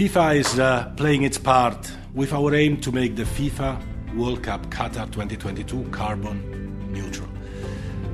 FIFA 0.00 0.36
is 0.36 0.58
uh, 0.58 0.90
playing 0.96 1.24
its 1.24 1.36
part 1.36 1.92
with 2.14 2.32
our 2.32 2.54
aim 2.54 2.80
to 2.80 2.90
make 2.90 3.16
the 3.16 3.24
FIFA 3.24 4.16
World 4.16 4.42
Cup 4.42 4.70
Qatar 4.70 5.04
2022 5.12 5.90
carbon 5.90 6.90
neutral. 6.90 7.28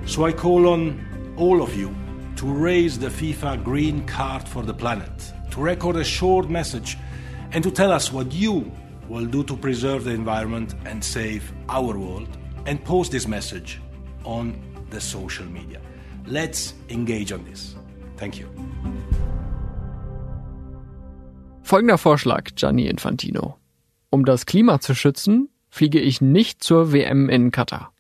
So 0.05 0.25
I 0.25 0.33
call 0.33 0.67
on 0.67 1.35
all 1.37 1.63
of 1.63 1.77
you 1.77 1.95
to 2.39 2.47
raise 2.53 2.99
the 2.99 3.07
FIFA 3.07 3.63
green 3.63 4.05
card 4.05 4.49
for 4.49 4.65
the 4.65 4.75
planet, 4.75 5.33
to 5.53 5.61
record 5.61 5.95
a 5.95 6.03
short 6.03 6.51
message, 6.51 6.99
and 7.53 7.63
to 7.63 7.71
tell 7.71 7.93
us 7.93 8.13
what 8.13 8.33
you 8.33 8.73
will 9.09 9.27
do 9.27 9.45
to 9.45 9.57
preserve 9.57 10.03
the 10.03 10.11
environment 10.11 10.75
and 10.87 11.05
save 11.05 11.53
our 11.69 11.97
world, 11.97 12.37
and 12.67 12.85
post 12.85 13.13
this 13.13 13.29
message 13.29 13.81
on 14.25 14.61
the 14.91 15.01
social 15.01 15.47
media. 15.47 15.81
Let's 16.27 16.75
engage 16.89 17.31
on 17.31 17.45
this. 17.45 17.77
Thank 18.17 18.41
you. 18.41 18.51
Folgender 21.67 21.99
Vorschlag, 21.99 22.55
Gianni 22.55 22.87
Infantino. 22.87 23.57
Um 24.09 24.25
das 24.25 24.47
Klima 24.47 24.79
zu 24.79 24.95
schützen, 24.95 25.49
fliege 25.69 25.99
ich 25.99 26.21
nicht 26.21 26.63
zur 26.63 26.93
WM 26.93 27.29
in 27.29 27.51
Katar. 27.51 27.93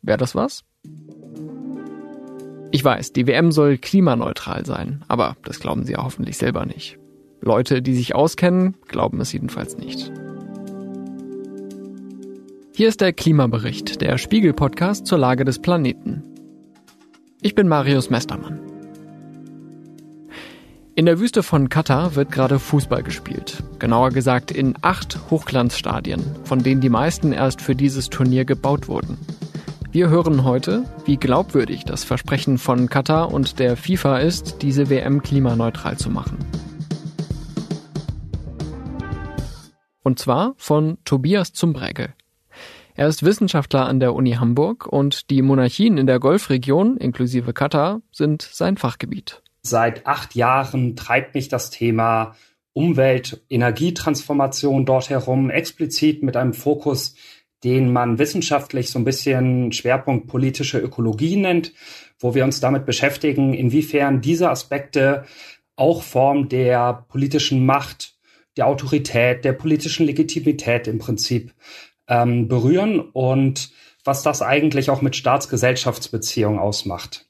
Wäre 0.00 0.16
das 0.16 0.34
was? 0.34 0.64
Ich 2.70 2.82
weiß, 2.82 3.12
die 3.12 3.26
WM 3.26 3.52
soll 3.52 3.76
klimaneutral 3.76 4.64
sein, 4.64 5.04
aber 5.08 5.36
das 5.44 5.60
glauben 5.60 5.84
Sie 5.84 5.92
ja 5.92 6.02
hoffentlich 6.02 6.38
selber 6.38 6.64
nicht. 6.64 6.98
Leute, 7.42 7.82
die 7.82 7.94
sich 7.94 8.14
auskennen, 8.14 8.78
glauben 8.88 9.20
es 9.20 9.30
jedenfalls 9.30 9.76
nicht. 9.76 10.10
Hier 12.72 12.88
ist 12.88 13.02
der 13.02 13.12
Klimabericht, 13.12 14.00
der 14.00 14.16
Spiegel-Podcast 14.16 15.06
zur 15.06 15.18
Lage 15.18 15.44
des 15.44 15.58
Planeten. 15.58 16.22
Ich 17.42 17.54
bin 17.54 17.68
Marius 17.68 18.08
Mestermann. 18.08 18.69
In 21.00 21.06
der 21.06 21.18
Wüste 21.18 21.42
von 21.42 21.70
Katar 21.70 22.14
wird 22.14 22.30
gerade 22.30 22.58
Fußball 22.58 23.02
gespielt. 23.02 23.62
Genauer 23.78 24.10
gesagt 24.10 24.50
in 24.50 24.74
acht 24.82 25.18
Hochglanzstadien, 25.30 26.22
von 26.44 26.62
denen 26.62 26.82
die 26.82 26.90
meisten 26.90 27.32
erst 27.32 27.62
für 27.62 27.74
dieses 27.74 28.10
Turnier 28.10 28.44
gebaut 28.44 28.86
wurden. 28.86 29.16
Wir 29.90 30.10
hören 30.10 30.44
heute, 30.44 30.84
wie 31.06 31.16
glaubwürdig 31.16 31.86
das 31.86 32.04
Versprechen 32.04 32.58
von 32.58 32.90
Katar 32.90 33.32
und 33.32 33.58
der 33.60 33.78
FIFA 33.78 34.18
ist, 34.18 34.60
diese 34.60 34.90
WM 34.90 35.22
klimaneutral 35.22 35.96
zu 35.96 36.10
machen. 36.10 36.36
Und 40.02 40.18
zwar 40.18 40.52
von 40.58 40.98
Tobias 41.06 41.54
Zumbregel. 41.54 42.12
Er 42.94 43.08
ist 43.08 43.22
Wissenschaftler 43.22 43.86
an 43.86 44.00
der 44.00 44.14
Uni 44.14 44.32
Hamburg 44.32 44.86
und 44.86 45.30
die 45.30 45.40
Monarchien 45.40 45.96
in 45.96 46.06
der 46.06 46.20
Golfregion, 46.20 46.98
inklusive 46.98 47.54
Katar, 47.54 48.02
sind 48.12 48.42
sein 48.42 48.76
Fachgebiet. 48.76 49.40
Seit 49.62 50.06
acht 50.06 50.34
Jahren 50.34 50.96
treibt 50.96 51.34
mich 51.34 51.48
das 51.48 51.70
Thema 51.70 52.34
Umwelt, 52.72 53.44
Energietransformation 53.50 54.86
dort 54.86 55.10
herum, 55.10 55.50
explizit 55.50 56.22
mit 56.22 56.36
einem 56.36 56.54
Fokus, 56.54 57.14
den 57.64 57.92
man 57.92 58.18
wissenschaftlich 58.18 58.90
so 58.90 58.98
ein 58.98 59.04
bisschen 59.04 59.72
Schwerpunkt 59.72 60.28
politische 60.28 60.78
Ökologie 60.78 61.36
nennt, 61.36 61.72
wo 62.18 62.34
wir 62.34 62.44
uns 62.44 62.60
damit 62.60 62.86
beschäftigen, 62.86 63.54
inwiefern 63.54 64.20
diese 64.20 64.50
Aspekte 64.50 65.24
auch 65.76 66.02
Form 66.02 66.48
der 66.48 67.06
politischen 67.08 67.66
Macht, 67.66 68.14
der 68.56 68.66
Autorität, 68.66 69.44
der 69.44 69.52
politischen 69.52 70.06
Legitimität 70.06 70.86
im 70.86 70.98
Prinzip 70.98 71.52
ähm, 72.08 72.48
berühren 72.48 73.00
und 73.00 73.72
was 74.04 74.22
das 74.22 74.42
eigentlich 74.42 74.90
auch 74.90 75.02
mit 75.02 75.16
Staatsgesellschaftsbeziehungen 75.16 76.58
ausmacht. 76.58 77.29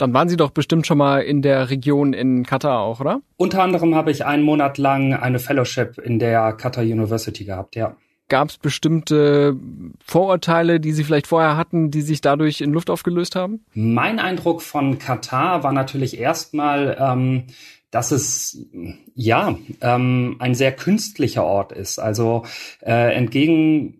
Dann 0.00 0.14
waren 0.14 0.30
Sie 0.30 0.38
doch 0.38 0.50
bestimmt 0.50 0.86
schon 0.86 0.96
mal 0.96 1.20
in 1.20 1.42
der 1.42 1.68
Region 1.68 2.14
in 2.14 2.46
Katar 2.46 2.80
auch, 2.80 3.00
oder? 3.00 3.20
Unter 3.36 3.62
anderem 3.62 3.94
habe 3.94 4.10
ich 4.10 4.24
einen 4.24 4.42
Monat 4.42 4.78
lang 4.78 5.12
eine 5.12 5.38
Fellowship 5.38 5.98
in 5.98 6.18
der 6.18 6.54
Qatar 6.54 6.84
University 6.84 7.44
gehabt, 7.44 7.76
ja. 7.76 7.96
Gab 8.28 8.48
es 8.48 8.56
bestimmte 8.56 9.56
Vorurteile, 10.02 10.80
die 10.80 10.92
Sie 10.92 11.04
vielleicht 11.04 11.26
vorher 11.26 11.58
hatten, 11.58 11.90
die 11.90 12.00
sich 12.00 12.22
dadurch 12.22 12.62
in 12.62 12.72
Luft 12.72 12.88
aufgelöst 12.88 13.36
haben? 13.36 13.62
Mein 13.74 14.20
Eindruck 14.20 14.62
von 14.62 14.98
Katar 14.98 15.64
war 15.64 15.72
natürlich 15.72 16.18
erstmal, 16.18 16.96
ähm, 16.98 17.44
dass 17.90 18.10
es 18.10 18.70
ja 19.14 19.58
ähm, 19.82 20.36
ein 20.38 20.54
sehr 20.54 20.72
künstlicher 20.72 21.44
Ort 21.44 21.72
ist. 21.72 21.98
Also 21.98 22.44
äh, 22.80 23.14
entgegen 23.14 23.96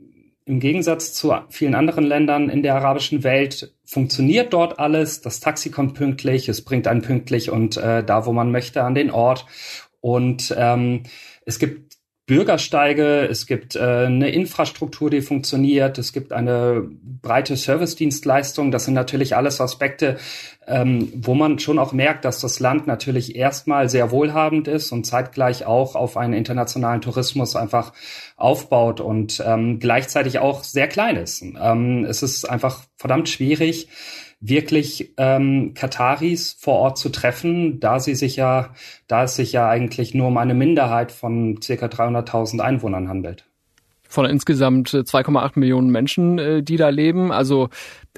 im 0.47 0.61
Gegensatz 0.61 1.13
zu 1.13 1.35
vielen 1.49 1.75
anderen 1.75 2.05
Ländern 2.05 2.49
in 2.49 2.63
der 2.63 2.75
arabischen 2.75 3.23
Welt 3.23 3.73
funktioniert 3.91 4.53
dort 4.53 4.79
alles. 4.79 5.21
Das 5.21 5.41
Taxi 5.41 5.71
kommt 5.71 5.95
pünktlich, 5.95 6.49
es 6.49 6.65
bringt 6.65 6.87
einen 6.87 7.03
pünktlich 7.03 7.51
und 7.51 7.77
äh, 7.77 8.05
da, 8.05 8.25
wo 8.25 8.33
man 8.33 8.53
möchte, 8.53 8.85
an 8.85 8.95
den 8.95 9.11
Ort. 9.11 9.47
Und 10.01 10.55
ähm, 10.57 11.03
es 11.45 11.59
gibt 11.59 12.00
Bürgersteige, 12.31 13.27
es 13.29 13.49
gibt 13.49 13.75
äh, 13.75 13.81
eine 13.81 14.31
Infrastruktur, 14.31 15.11
die 15.11 15.21
funktioniert, 15.21 15.99
es 15.99 16.13
gibt 16.13 16.33
eine 16.33 16.89
breite 17.21 17.57
Servicedienstleistung. 17.57 18.71
Das 18.71 18.85
sind 18.85 18.95
natürlich 18.95 19.35
alles 19.35 19.61
Aspekte, 19.61 20.17
ähm, 20.69 21.13
wo 21.13 21.35
man 21.35 21.59
schon 21.59 21.81
auch 21.81 21.93
merkt, 21.93 22.25
dass 22.25 22.41
das 22.41 22.61
Land 22.61 22.87
natürlich 22.87 23.35
erstmal 23.35 23.89
sehr 23.89 24.13
wohlhabend 24.13 24.69
ist 24.69 24.93
und 24.93 25.09
zeitgleich 25.09 25.67
auch 25.67 25.97
auf 25.97 26.17
einen 26.17 26.35
internationalen 26.35 27.01
Tourismus 27.01 27.57
einfach 27.57 27.93
aufbaut 28.37 29.01
und 29.01 29.43
ähm, 29.45 29.81
gleichzeitig 29.81 30.39
auch 30.39 30.63
sehr 30.63 30.87
klein 30.87 31.17
ist. 31.17 31.43
Ähm, 31.43 32.05
es 32.05 32.23
ist 32.23 32.49
einfach 32.49 32.83
verdammt 32.97 33.29
schwierig, 33.29 33.89
wirklich 34.41 35.13
ähm, 35.19 35.75
Kataris 35.75 36.57
vor 36.59 36.75
Ort 36.77 36.99
zu 36.99 37.11
treffen, 37.11 37.79
da 37.79 38.01
sie 38.01 38.15
sich 38.15 38.37
ja, 38.37 38.75
da 39.07 39.25
es 39.25 39.37
sich 39.37 39.53
ja 39.53 39.69
eigentlich 39.69 40.15
nur 40.15 40.29
um 40.29 40.39
eine 40.39 40.55
Minderheit 40.55 41.13
von 41.13 41.61
circa 41.63 41.87
300.000 41.87 42.61
Einwohnern 42.61 43.09
handelt. 43.09 43.45
Von 44.09 44.27
insgesamt 44.27 44.89
2,8 44.89 45.57
äh, 45.57 45.61
Millionen 45.61 45.91
Menschen, 45.91 46.39
äh, 46.39 46.63
die 46.63 46.77
da 46.77 46.89
leben. 46.89 47.31
Also 47.31 47.69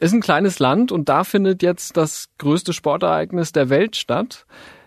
ist 0.00 0.12
ein 0.14 0.20
kleines 0.20 0.58
Land 0.58 0.92
und 0.92 1.08
da 1.08 1.24
findet 1.24 1.62
jetzt 1.62 1.96
das 1.96 2.28
größte 2.38 2.72
Sportereignis 2.72 3.52
der 3.52 3.68
Welt 3.68 3.96
statt. 3.96 4.46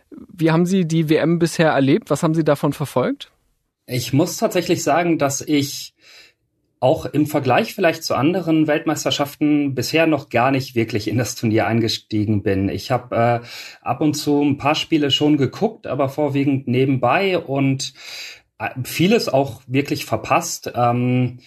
Wie 0.10 0.52
haben 0.52 0.66
Sie 0.66 0.86
die 0.88 1.10
WM 1.10 1.38
bisher 1.38 1.72
erlebt? 1.72 2.10
Was 2.10 2.24
haben 2.24 2.34
Sie 2.34 2.46
davon 2.46 2.74
verfolgt? 2.74 3.32
Ich 3.88 4.14
muss 4.14 4.38
tatsächlich 4.38 4.84
sagen, 4.84 5.20
dass 5.20 5.42
ich 5.42 5.95
auch 6.80 7.06
im 7.06 7.26
Vergleich 7.26 7.74
vielleicht 7.74 8.04
zu 8.04 8.16
anderen 8.16 8.68
Weltmeisterschaften 8.68 9.76
bisher 9.76 10.08
noch 10.08 10.30
gar 10.30 10.52
nicht 10.52 10.76
wirklich 10.76 11.08
in 11.08 11.18
das 11.18 11.36
Turnier 11.36 11.68
eingestiegen 11.68 12.44
bin. 12.44 12.70
Ich 12.70 12.92
habe 12.92 13.16
äh, 13.16 13.40
ab 13.82 14.02
und 14.02 14.14
zu 14.16 14.42
ein 14.42 14.58
paar 14.58 14.76
Spiele 14.76 15.12
schon 15.12 15.38
geguckt, 15.38 15.88
aber 15.88 16.10
vorwiegend 16.10 16.68
nebenbei 16.68 17.40
und 17.40 17.94
äh, 18.60 18.70
vieles 18.84 19.30
auch 19.30 19.62
wirklich 19.68 20.06
verpasst. 20.06 20.72
Ähm, 20.76 21.40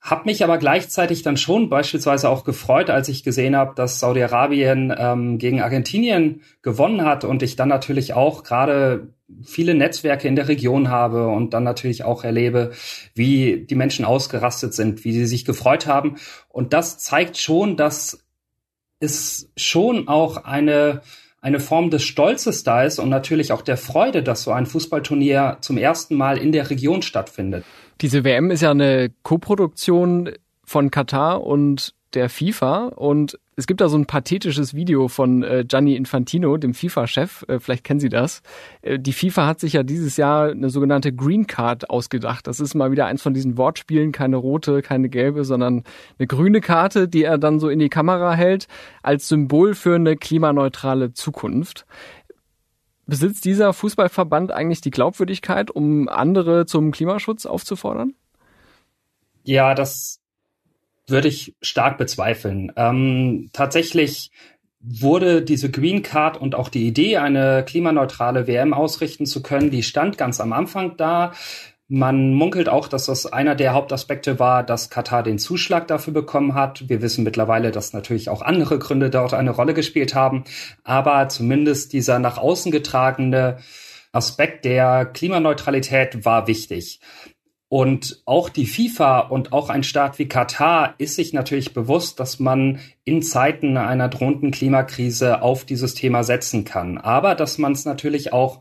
hab 0.00 0.26
mich 0.26 0.44
aber 0.44 0.58
gleichzeitig 0.58 1.22
dann 1.22 1.36
schon 1.36 1.68
beispielsweise 1.68 2.28
auch 2.28 2.44
gefreut, 2.44 2.88
als 2.88 3.08
ich 3.08 3.24
gesehen 3.24 3.56
habe, 3.56 3.74
dass 3.74 3.98
Saudi-Arabien 3.98 4.94
ähm, 4.96 5.38
gegen 5.38 5.60
Argentinien 5.60 6.42
gewonnen 6.62 7.04
hat 7.04 7.24
und 7.24 7.42
ich 7.42 7.56
dann 7.56 7.68
natürlich 7.68 8.14
auch 8.14 8.44
gerade 8.44 9.08
viele 9.44 9.74
Netzwerke 9.74 10.28
in 10.28 10.36
der 10.36 10.48
Region 10.48 10.88
habe 10.88 11.28
und 11.28 11.52
dann 11.52 11.64
natürlich 11.64 12.04
auch 12.04 12.24
erlebe, 12.24 12.72
wie 13.14 13.66
die 13.68 13.74
Menschen 13.74 14.04
ausgerastet 14.04 14.72
sind, 14.72 15.04
wie 15.04 15.12
sie 15.12 15.26
sich 15.26 15.44
gefreut 15.44 15.86
haben. 15.86 16.16
Und 16.48 16.72
das 16.72 16.98
zeigt 16.98 17.36
schon, 17.36 17.76
dass 17.76 18.24
es 19.00 19.50
schon 19.56 20.08
auch 20.08 20.44
eine, 20.44 21.02
eine 21.40 21.60
Form 21.60 21.90
des 21.90 22.04
Stolzes 22.04 22.62
da 22.62 22.84
ist 22.84 22.98
und 22.98 23.08
natürlich 23.10 23.52
auch 23.52 23.62
der 23.62 23.76
Freude, 23.76 24.22
dass 24.22 24.44
so 24.44 24.52
ein 24.52 24.66
Fußballturnier 24.66 25.58
zum 25.60 25.76
ersten 25.76 26.14
Mal 26.14 26.38
in 26.38 26.52
der 26.52 26.70
Region 26.70 27.02
stattfindet. 27.02 27.64
Diese 28.00 28.22
WM 28.22 28.50
ist 28.50 28.62
ja 28.62 28.70
eine 28.70 29.10
Koproduktion 29.22 30.30
von 30.64 30.90
Katar 30.90 31.42
und 31.42 31.94
der 32.14 32.28
FIFA 32.28 32.86
und 32.96 33.38
es 33.56 33.66
gibt 33.66 33.80
da 33.80 33.88
so 33.88 33.98
ein 33.98 34.06
pathetisches 34.06 34.72
Video 34.72 35.08
von 35.08 35.42
äh, 35.42 35.64
Gianni 35.66 35.96
Infantino, 35.96 36.56
dem 36.56 36.74
FIFA-Chef, 36.74 37.44
äh, 37.48 37.58
vielleicht 37.58 37.82
kennen 37.82 37.98
Sie 37.98 38.08
das. 38.08 38.40
Äh, 38.82 39.00
die 39.00 39.12
FIFA 39.12 39.48
hat 39.48 39.60
sich 39.60 39.72
ja 39.72 39.82
dieses 39.82 40.16
Jahr 40.16 40.50
eine 40.50 40.70
sogenannte 40.70 41.12
Green 41.12 41.48
Card 41.48 41.90
ausgedacht. 41.90 42.46
Das 42.46 42.60
ist 42.60 42.74
mal 42.74 42.92
wieder 42.92 43.06
eins 43.06 43.20
von 43.20 43.34
diesen 43.34 43.58
Wortspielen, 43.58 44.12
keine 44.12 44.36
rote, 44.36 44.80
keine 44.80 45.08
gelbe, 45.08 45.44
sondern 45.44 45.82
eine 46.18 46.28
grüne 46.28 46.60
Karte, 46.60 47.08
die 47.08 47.24
er 47.24 47.36
dann 47.36 47.58
so 47.58 47.68
in 47.68 47.80
die 47.80 47.88
Kamera 47.88 48.32
hält, 48.32 48.68
als 49.02 49.28
Symbol 49.28 49.74
für 49.74 49.96
eine 49.96 50.16
klimaneutrale 50.16 51.12
Zukunft. 51.12 51.84
Besitzt 53.08 53.46
dieser 53.46 53.72
Fußballverband 53.72 54.52
eigentlich 54.52 54.82
die 54.82 54.90
Glaubwürdigkeit, 54.90 55.70
um 55.70 56.10
andere 56.10 56.66
zum 56.66 56.92
Klimaschutz 56.92 57.46
aufzufordern? 57.46 58.12
Ja, 59.44 59.74
das 59.74 60.20
würde 61.06 61.28
ich 61.28 61.56
stark 61.62 61.96
bezweifeln. 61.96 62.70
Ähm, 62.76 63.48
tatsächlich 63.54 64.30
wurde 64.80 65.40
diese 65.40 65.70
Green 65.70 66.02
Card 66.02 66.36
und 66.36 66.54
auch 66.54 66.68
die 66.68 66.86
Idee, 66.86 67.16
eine 67.16 67.64
klimaneutrale 67.66 68.46
WM 68.46 68.74
ausrichten 68.74 69.24
zu 69.24 69.42
können, 69.42 69.70
die 69.70 69.82
stand 69.82 70.18
ganz 70.18 70.38
am 70.38 70.52
Anfang 70.52 70.98
da. 70.98 71.32
Man 71.90 72.34
munkelt 72.34 72.68
auch, 72.68 72.86
dass 72.86 73.06
das 73.06 73.24
einer 73.24 73.54
der 73.54 73.72
Hauptaspekte 73.72 74.38
war, 74.38 74.62
dass 74.62 74.90
Katar 74.90 75.22
den 75.22 75.38
Zuschlag 75.38 75.88
dafür 75.88 76.12
bekommen 76.12 76.54
hat. 76.54 76.86
Wir 76.90 77.00
wissen 77.00 77.24
mittlerweile, 77.24 77.70
dass 77.70 77.94
natürlich 77.94 78.28
auch 78.28 78.42
andere 78.42 78.78
Gründe 78.78 79.08
dort 79.08 79.32
eine 79.32 79.52
Rolle 79.52 79.72
gespielt 79.72 80.14
haben. 80.14 80.44
Aber 80.84 81.30
zumindest 81.30 81.94
dieser 81.94 82.18
nach 82.18 82.36
außen 82.36 82.70
getragene 82.72 83.56
Aspekt 84.12 84.66
der 84.66 85.06
Klimaneutralität 85.06 86.26
war 86.26 86.46
wichtig. 86.46 87.00
Und 87.70 88.22
auch 88.26 88.50
die 88.50 88.66
FIFA 88.66 89.20
und 89.20 89.52
auch 89.54 89.70
ein 89.70 89.82
Staat 89.82 90.18
wie 90.18 90.28
Katar 90.28 90.94
ist 90.98 91.16
sich 91.16 91.32
natürlich 91.32 91.72
bewusst, 91.72 92.20
dass 92.20 92.38
man 92.38 92.80
in 93.04 93.22
Zeiten 93.22 93.78
einer 93.78 94.08
drohenden 94.08 94.50
Klimakrise 94.50 95.40
auf 95.40 95.64
dieses 95.64 95.94
Thema 95.94 96.22
setzen 96.22 96.64
kann. 96.64 96.98
Aber 96.98 97.34
dass 97.34 97.56
man 97.56 97.72
es 97.72 97.86
natürlich 97.86 98.32
auch 98.34 98.60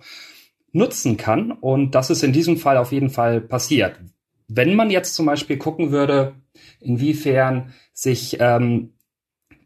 nutzen 0.72 1.18
kann. 1.18 1.52
Und 1.52 1.96
das 1.96 2.10
ist 2.10 2.24
in 2.24 2.34
diesem 2.34 2.58
Fall 2.58 2.78
auf 2.78 2.92
jeden 2.92 3.10
Fall 3.10 3.42
passiert. 3.42 4.00
Wenn 4.48 4.76
man 4.76 4.90
jetzt 4.90 5.16
zum 5.16 5.26
Beispiel 5.26 5.58
gucken 5.58 5.92
würde, 5.92 6.36
inwiefern 6.80 7.74
sich 7.94 8.38
ähm, 8.40 8.94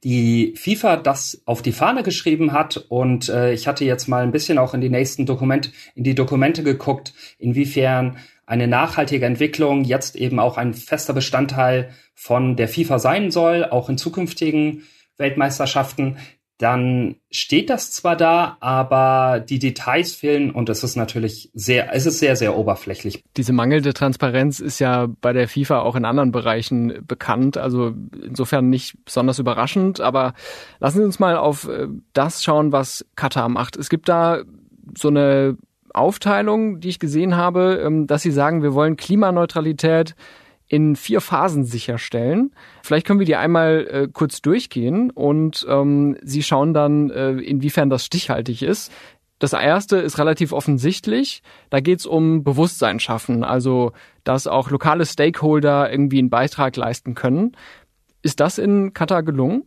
die 0.04 0.56
FIFA 0.56 0.98
das 0.98 1.42
auf 1.46 1.62
die 1.62 1.72
Fahne 1.72 2.02
geschrieben 2.02 2.54
hat 2.54 2.78
und 2.90 3.30
äh, 3.30 3.54
ich 3.54 3.68
hatte 3.68 3.86
jetzt 3.86 4.08
mal 4.08 4.24
ein 4.24 4.32
bisschen 4.32 4.58
auch 4.58 4.74
in 4.74 4.82
die 4.82 4.90
nächsten 4.90 5.26
Dokumente, 5.28 5.70
in 5.94 6.04
die 6.04 6.16
Dokumente 6.16 6.64
geguckt, 6.64 7.14
inwiefern 7.38 8.18
eine 8.48 8.68
nachhaltige 8.68 9.26
Entwicklung 9.26 9.84
jetzt 9.84 10.16
eben 10.16 10.40
auch 10.40 10.58
ein 10.58 10.74
fester 10.74 11.14
Bestandteil 11.14 11.92
von 12.16 12.56
der 12.56 12.68
FIFA 12.68 13.00
sein 13.00 13.32
soll, 13.32 13.64
auch 13.64 13.90
in 13.90 13.98
zukünftigen 13.98 14.84
Weltmeisterschaften, 15.18 16.18
dann 16.62 17.16
steht 17.32 17.70
das 17.70 17.92
zwar 17.92 18.16
da, 18.16 18.58
aber 18.60 19.40
die 19.40 19.60
Details 19.60 20.14
fehlen 20.14 20.52
und 20.52 20.70
es 20.70 20.84
ist 20.84 20.96
natürlich 20.96 21.50
sehr, 21.54 21.94
es 21.94 22.06
ist 22.06 22.20
sehr, 22.20 22.36
sehr 22.36 22.58
oberflächlich. 22.58 23.24
Diese 23.38 23.54
mangelnde 23.54 23.94
Transparenz 23.94 24.60
ist 24.60 24.80
ja 24.80 25.08
bei 25.22 25.34
der 25.34 25.48
FIFA 25.48 25.80
auch 25.80 25.96
in 25.96 26.06
anderen 26.06 26.32
Bereichen 26.32 27.04
bekannt, 27.08 27.58
also 27.58 27.94
insofern 28.24 28.70
nicht 28.70 28.96
besonders 29.06 29.40
überraschend, 29.40 30.02
aber 30.02 30.34
lassen 30.80 31.00
Sie 31.00 31.06
uns 31.06 31.20
mal 31.20 31.38
auf 31.38 31.68
äh, 31.68 31.88
das 32.14 32.44
schauen, 32.44 32.72
was 32.72 33.06
Katar 33.16 33.50
macht. 33.50 33.76
Es 33.76 33.90
gibt 33.90 34.08
da 34.08 34.44
so 34.98 35.08
eine 35.08 35.58
Aufteilung, 35.94 36.80
die 36.80 36.90
ich 36.90 37.00
gesehen 37.00 37.36
habe, 37.36 37.82
ähm, 37.84 38.08
dass 38.08 38.22
Sie 38.22 38.32
sagen, 38.32 38.64
wir 38.64 38.74
wollen 38.74 38.98
Klimaneutralität 38.98 40.16
in 40.72 40.96
vier 40.96 41.20
Phasen 41.20 41.66
sicherstellen. 41.66 42.56
Vielleicht 42.82 43.06
können 43.06 43.20
wir 43.20 43.26
die 43.26 43.36
einmal 43.36 43.88
äh, 43.92 44.08
kurz 44.08 44.42
durchgehen 44.42 45.12
und 45.12 45.66
ähm, 45.68 46.16
Sie 46.24 46.44
schauen 46.44 46.74
dann, 46.74 47.10
äh, 47.10 47.32
inwiefern 47.32 47.90
das 47.90 48.06
stichhaltig 48.06 48.64
ist. 48.64 48.90
Das 49.38 49.52
erste 49.52 49.98
ist 49.98 50.18
relativ 50.18 50.54
offensichtlich. 50.54 51.44
Da 51.72 51.82
geht 51.82 52.00
es 52.00 52.06
um 52.06 52.46
Bewusstsein 52.46 53.02
schaffen, 53.02 53.44
also 53.44 53.92
dass 54.24 54.48
auch 54.48 54.72
lokale 54.72 55.06
Stakeholder 55.06 55.92
irgendwie 55.92 56.20
einen 56.20 56.30
Beitrag 56.30 56.78
leisten 56.78 57.16
können. 57.16 57.52
Ist 58.22 58.40
das 58.40 58.58
in 58.58 58.94
Katar 58.94 59.24
gelungen? 59.24 59.64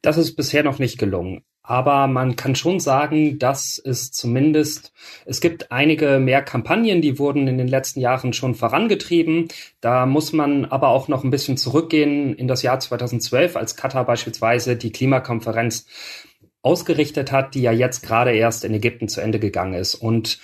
Das 0.00 0.16
ist 0.16 0.34
bisher 0.34 0.62
noch 0.62 0.78
nicht 0.78 0.96
gelungen. 0.96 1.42
Aber 1.68 2.06
man 2.06 2.34
kann 2.34 2.54
schon 2.54 2.80
sagen, 2.80 3.38
dass 3.38 3.78
es 3.78 4.10
zumindest, 4.10 4.90
es 5.26 5.42
gibt 5.42 5.70
einige 5.70 6.18
mehr 6.18 6.40
Kampagnen, 6.40 7.02
die 7.02 7.18
wurden 7.18 7.46
in 7.46 7.58
den 7.58 7.68
letzten 7.68 8.00
Jahren 8.00 8.32
schon 8.32 8.54
vorangetrieben. 8.54 9.48
Da 9.82 10.06
muss 10.06 10.32
man 10.32 10.64
aber 10.64 10.88
auch 10.88 11.08
noch 11.08 11.24
ein 11.24 11.30
bisschen 11.30 11.58
zurückgehen 11.58 12.34
in 12.34 12.48
das 12.48 12.62
Jahr 12.62 12.80
2012, 12.80 13.54
als 13.54 13.76
Katar 13.76 14.06
beispielsweise 14.06 14.76
die 14.76 14.92
Klimakonferenz 14.92 15.84
ausgerichtet 16.62 17.32
hat, 17.32 17.54
die 17.54 17.60
ja 17.60 17.72
jetzt 17.72 18.02
gerade 18.02 18.32
erst 18.32 18.64
in 18.64 18.72
Ägypten 18.72 19.08
zu 19.08 19.20
Ende 19.20 19.38
gegangen 19.38 19.74
ist. 19.74 19.94
Und 19.94 20.38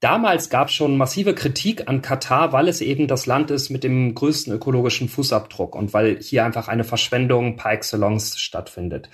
Damals 0.00 0.50
gab 0.50 0.66
es 0.66 0.74
schon 0.74 0.96
massive 0.96 1.32
Kritik 1.32 1.88
an 1.88 2.02
Katar, 2.02 2.52
weil 2.52 2.66
es 2.66 2.80
eben 2.80 3.06
das 3.06 3.26
Land 3.26 3.52
ist 3.52 3.70
mit 3.70 3.84
dem 3.84 4.16
größten 4.16 4.52
ökologischen 4.52 5.08
Fußabdruck 5.08 5.76
und 5.76 5.92
weil 5.92 6.18
hier 6.20 6.44
einfach 6.44 6.66
eine 6.66 6.82
Verschwendung 6.82 7.54
par 7.54 7.72
excellence 7.72 8.36
stattfindet. 8.36 9.10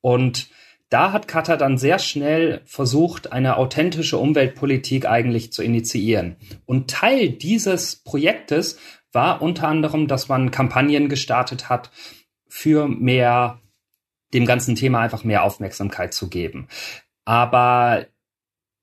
Und 0.00 0.48
da 0.90 1.12
hat 1.12 1.28
Katar 1.28 1.56
dann 1.56 1.78
sehr 1.78 1.98
schnell 1.98 2.62
versucht, 2.66 3.32
eine 3.32 3.56
authentische 3.56 4.18
Umweltpolitik 4.18 5.06
eigentlich 5.06 5.52
zu 5.52 5.62
initiieren. 5.62 6.36
Und 6.66 6.90
Teil 6.90 7.30
dieses 7.30 7.96
Projektes 7.96 8.78
war 9.12 9.40
unter 9.40 9.68
anderem, 9.68 10.08
dass 10.08 10.28
man 10.28 10.50
Kampagnen 10.50 11.08
gestartet 11.08 11.68
hat, 11.68 11.90
für 12.48 12.88
mehr, 12.88 13.60
dem 14.34 14.44
ganzen 14.44 14.74
Thema 14.74 15.00
einfach 15.00 15.22
mehr 15.22 15.44
Aufmerksamkeit 15.44 16.12
zu 16.12 16.28
geben. 16.28 16.66
Aber 17.24 18.06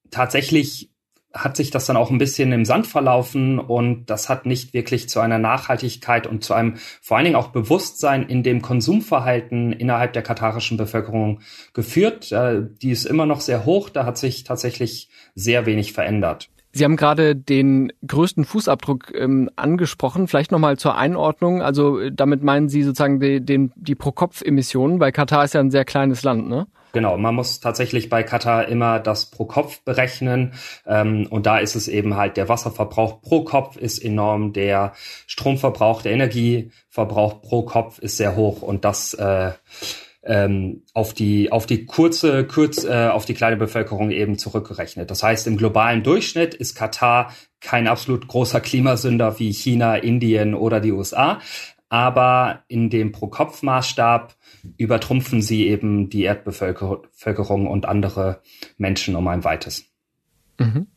tatsächlich 0.10 0.90
hat 1.34 1.58
sich 1.58 1.72
das 1.72 1.86
dann 1.86 1.98
auch 1.98 2.10
ein 2.10 2.18
bisschen 2.18 2.52
im 2.52 2.66
Sand 2.66 2.88
verlaufen 2.88 3.60
und 3.60 4.10
das 4.10 4.30
hat 4.30 4.46
nicht 4.46 4.74
wirklich 4.74 5.10
zu 5.10 5.20
einer 5.20 5.40
Nachhaltigkeit 5.40 6.26
und 6.26 6.44
zu 6.44 6.54
einem 6.54 6.76
vor 7.02 7.18
allen 7.18 7.26
Dingen 7.26 7.36
auch 7.36 7.50
Bewusstsein 7.50 8.24
in 8.24 8.44
dem 8.44 8.62
Konsumverhalten 8.62 9.74
innerhalb 9.74 10.14
der 10.14 10.24
katarischen 10.24 10.78
Bevölkerung 10.78 11.42
geführt. 11.74 12.32
Äh, 12.32 12.64
die 12.82 12.92
ist 12.92 13.06
immer 13.06 13.26
noch 13.26 13.42
sehr 13.42 13.66
hoch, 13.66 13.90
da 13.90 14.06
hat 14.06 14.18
sich 14.18 14.44
tatsächlich 14.44 15.10
sehr 15.36 15.66
wenig 15.66 15.94
verändert. 15.94 16.50
Sie 16.74 16.84
haben 16.84 16.96
gerade 16.96 17.36
den 17.36 17.92
größten 18.06 18.46
Fußabdruck 18.46 19.14
ähm, 19.16 19.50
angesprochen. 19.56 20.28
Vielleicht 20.28 20.52
nochmal 20.52 20.78
zur 20.78 20.96
Einordnung. 20.96 21.62
Also 21.62 22.00
äh, 22.00 22.12
damit 22.12 22.44
meinen 22.44 22.70
Sie 22.70 22.84
sozusagen 22.84 23.20
die, 23.20 23.70
die 23.76 23.96
Pro-Kopf-Emissionen, 23.96 25.00
weil 25.00 25.12
Katar 25.12 25.44
ist 25.44 25.54
ja 25.54 25.60
ein 25.60 25.72
sehr 25.72 25.86
kleines 25.86 26.24
Land, 26.24 26.48
ne? 26.48 26.68
Genau, 26.94 27.18
man 27.18 27.36
muss 27.36 27.60
tatsächlich 27.60 28.10
bei 28.10 28.24
Katar 28.24 28.68
immer 28.68 29.00
das 29.00 29.30
pro 29.30 29.46
Kopf 29.46 29.82
berechnen. 29.82 30.54
Ähm, 30.86 31.28
und 31.30 31.46
da 31.46 31.60
ist 31.60 31.76
es 31.76 31.88
eben 31.88 32.16
halt, 32.16 32.38
der 32.38 32.50
Wasserverbrauch 32.50 33.22
pro 33.22 33.44
Kopf 33.44 33.78
ist 33.78 34.00
enorm, 34.00 34.54
der 34.54 34.94
Stromverbrauch, 35.28 36.02
der 36.02 36.14
Energieverbrauch 36.14 37.42
pro 37.42 37.64
Kopf 37.64 38.00
ist 38.00 38.18
sehr 38.18 38.36
hoch 38.36 38.62
und 38.62 38.86
das 38.86 39.14
äh, 39.14 39.52
ähm, 40.24 40.84
auf 40.94 41.14
die 41.14 41.52
auf 41.52 41.66
die 41.66 41.86
kurze 41.86 42.46
kurz 42.46 42.84
äh, 42.84 43.08
auf 43.08 43.26
die 43.26 43.34
kleine 43.34 43.58
Bevölkerung 43.58 44.12
eben 44.12 44.38
zurückgerechnet. 44.38 45.10
Das 45.10 45.24
heißt, 45.24 45.48
im 45.48 45.58
globalen 45.58 46.04
Durchschnitt 46.04 46.54
ist 46.54 46.76
Katar 46.76 47.34
kein 47.62 47.88
absolut 47.88 48.28
großer 48.28 48.60
Klimasünder 48.60 49.40
wie 49.40 49.52
China, 49.52 49.96
Indien 49.96 50.54
oder 50.54 50.80
die 50.80 50.92
USA, 50.92 51.40
aber 51.90 52.64
in 52.68 52.90
dem 52.90 53.12
Pro-Kopf-Maßstab 53.12 54.36
übertrumpfen 54.78 55.42
sie 55.42 55.68
eben 55.68 56.10
die 56.10 56.24
Erdbevölkerung 56.24 57.68
und 57.68 57.86
andere 57.86 58.42
Menschen 58.78 59.16
um 59.16 59.28
ein 59.28 59.44
weites. 59.44 59.86
Mhm. 60.60 60.88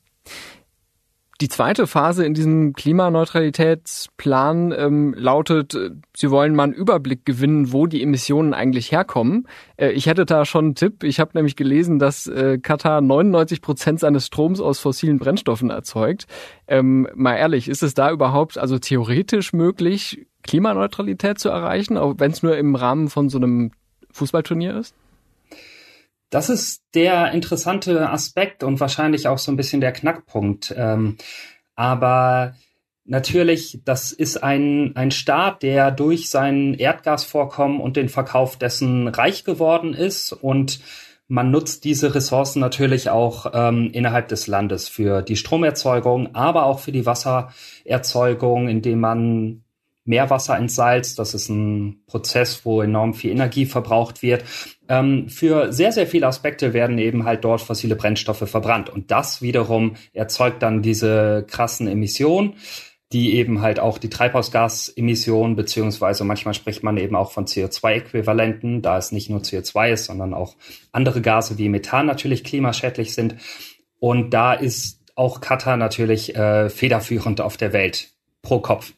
Die 1.41 1.49
zweite 1.49 1.87
Phase 1.87 2.27
in 2.27 2.35
diesem 2.35 2.75
Klimaneutralitätsplan 2.75 4.75
ähm, 4.77 5.15
lautet, 5.17 5.75
äh, 5.75 5.91
Sie 6.15 6.31
wollen 6.31 6.55
mal 6.55 6.65
einen 6.65 6.75
Überblick 6.75 7.25
gewinnen, 7.25 7.73
wo 7.73 7.87
die 7.87 8.03
Emissionen 8.03 8.53
eigentlich 8.53 8.93
herkommen. 8.93 9.49
Äh, 9.79 9.93
ich 9.93 10.05
hätte 10.05 10.27
da 10.27 10.45
schon 10.45 10.67
einen 10.67 10.75
Tipp. 10.75 11.03
Ich 11.03 11.19
habe 11.19 11.31
nämlich 11.33 11.57
gelesen, 11.57 11.99
dass 11.99 12.27
äh, 12.27 12.59
Katar 12.59 13.01
99 13.01 13.63
Prozent 13.63 14.01
seines 14.01 14.27
Stroms 14.27 14.61
aus 14.61 14.81
fossilen 14.81 15.19
Brennstoffen 15.19 15.71
erzeugt. 15.71 16.27
Ähm, 16.69 17.09
mal 17.15 17.37
ehrlich, 17.37 17.71
ist 17.71 17.83
es 17.83 17.95
da 17.95 18.11
überhaupt 18.11 18.59
also 18.59 18.79
theoretisch 18.79 19.55
möglich, 19.55 20.27
Klimaneutralität 20.43 21.39
zu 21.39 21.49
erreichen, 21.49 21.97
auch 21.97 22.17
wenn 22.19 22.33
es 22.33 22.43
nur 22.43 22.59
im 22.59 22.75
Rahmen 22.75 23.09
von 23.09 23.31
so 23.31 23.39
einem 23.39 23.71
Fußballturnier 24.13 24.77
ist? 24.77 24.95
Das 26.31 26.49
ist 26.49 26.83
der 26.95 27.33
interessante 27.33 28.09
Aspekt 28.09 28.63
und 28.63 28.81
wahrscheinlich 28.81 29.27
auch 29.27 29.39
so 29.39 29.51
ein 29.51 29.57
bisschen 29.57 29.81
der 29.81 29.93
Knackpunkt. 29.93 30.73
Ähm, 30.77 31.17
aber 31.75 32.55
natürlich, 33.05 33.81
das 33.85 34.13
ist 34.13 34.43
ein, 34.43 34.93
ein 34.95 35.11
Staat, 35.11 35.63
der 35.63 35.91
durch 35.91 36.31
sein 36.31 36.75
Erdgasvorkommen 36.75 37.81
und 37.81 37.97
den 37.97 38.09
Verkauf 38.09 38.57
dessen 38.57 39.09
reich 39.09 39.45
geworden 39.45 39.93
ist 39.93 40.33
und 40.33 40.81
man 41.27 41.53
nutzt 41.53 41.85
diese 41.85 42.15
Ressourcen 42.15 42.59
natürlich 42.59 43.09
auch 43.09 43.53
ähm, 43.55 43.91
innerhalb 43.93 44.27
des 44.29 44.49
Landes 44.49 44.89
für 44.89 45.23
die 45.23 45.37
Stromerzeugung, 45.37 46.35
aber 46.35 46.67
auch 46.67 46.81
für 46.81 46.91
die 46.91 47.07
Wassererzeugung, 47.07 48.69
indem 48.69 48.99
man 48.99 49.63
Meerwasser 50.05 50.57
entsalzt. 50.57 51.19
Das 51.19 51.35
ist 51.35 51.49
ein 51.49 52.03
Prozess, 52.07 52.65
wo 52.65 52.83
enorm 52.83 53.15
viel 53.15 53.31
Energie 53.31 53.67
verbraucht 53.67 54.23
wird. 54.23 54.45
Ähm, 54.89 55.29
für 55.29 55.73
sehr, 55.73 55.93
sehr 55.93 56.07
viele 56.07 56.27
Aspekte 56.27 56.73
werden 56.73 56.99
eben 56.99 57.25
halt 57.25 57.45
dort 57.45 57.61
fossile 57.61 57.97
Brennstoffe 57.97 58.49
verbrannt. 58.49 58.91
Und 58.91 59.11
das 59.11 59.43
wiederum 59.43 59.97
erzeugt 60.13 60.63
dann 60.63 60.83
diese 60.83 61.45
krassen 61.49 61.87
Emissionen 61.87 62.55
die 63.13 63.35
eben 63.35 63.61
halt 63.61 63.81
auch 63.81 63.99
die 63.99 64.09
Treibhausgasemissionen, 64.09 65.57
beziehungsweise 65.57 66.25
manchmal 66.25 66.55
spricht 66.55 66.85
man 66.85 66.97
eben 66.97 67.17
auch 67.17 67.33
von 67.33 67.47
CO2-Äquivalenten, 67.47 68.83
da 68.83 68.99
es 68.99 69.11
nicht 69.11 69.29
nur 69.29 69.41
CO2 69.41 69.93
ist, 69.93 70.05
sondern 70.05 70.33
auch 70.33 70.55
andere 70.93 71.21
Gase 71.21 71.59
wie 71.59 71.69
Methan 71.69 72.07
natürlich 72.07 72.45
klimaschädlich 72.45 73.15
sind. 73.15 73.35
Und 73.99 74.31
da 74.31 74.53
ist 74.53 75.01
auch 75.17 75.41
Katar 75.41 75.77
natürlich 75.77 76.37
äh, 76.37 76.71
federführend 76.71 77.41
auf 77.41 77.57
der 77.57 77.73
Welt 77.73 78.11
pro 78.43 78.61
Kopf. 78.61 78.93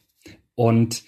Und 0.55 1.03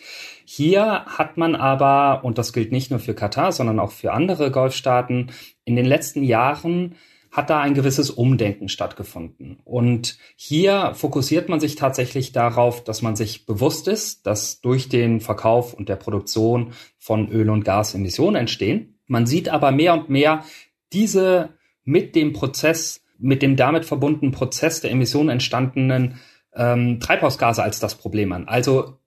hier 0.46 1.06
hat 1.06 1.38
man 1.38 1.56
aber, 1.56 2.24
und 2.24 2.38
das 2.38 2.54
gilt 2.54 2.72
nicht 2.72 2.92
nur 2.92 3.00
für 3.00 3.14
Katar, 3.14 3.52
sondern 3.52 3.80
auch 3.80 3.92
für 3.92 4.14
andere 4.14 4.52
Golfstaaten, 4.52 5.32
in 5.64 5.76
den 5.76 5.86
letzten 5.86 6.24
Jahren 6.24 6.96
hat 7.32 7.50
da 7.50 7.60
ein 7.60 7.74
gewisses 7.74 8.10
Umdenken 8.10 8.70
stattgefunden. 8.70 9.58
Und 9.66 10.18
hier 10.36 10.94
fokussiert 10.96 11.50
man 11.50 11.60
sich 11.60 11.76
tatsächlich 11.76 12.32
darauf, 12.32 12.84
dass 12.84 13.02
man 13.02 13.18
sich 13.18 13.46
bewusst 13.46 13.90
ist, 13.90 14.26
dass 14.26 14.62
durch 14.62 14.88
den 14.88 15.20
Verkauf 15.20 15.74
und 15.74 15.90
der 15.90 15.98
Produktion 15.98 16.72
von 16.98 17.30
Öl- 17.30 17.50
und 17.50 17.66
Gas 17.66 17.94
Emissionen 17.94 18.38
entstehen. 18.38 19.00
Man 19.08 19.26
sieht 19.26 19.50
aber 19.50 19.72
mehr 19.72 19.94
und 19.94 20.10
mehr 20.10 20.46
diese 20.94 21.50
mit 21.84 22.16
dem 22.16 22.32
Prozess 22.32 23.02
mit 23.18 23.42
dem 23.42 23.56
damit 23.56 23.86
verbundenen 23.86 24.32
Prozess 24.32 24.82
der 24.82 24.92
Emission 24.92 25.30
entstandenen 25.30 26.20
ähm, 26.54 27.00
Treibhausgase 27.00 27.64
als 27.64 27.80
das 27.80 27.96
Problem 27.96 28.32
an. 28.32 28.48
Also 28.48 29.00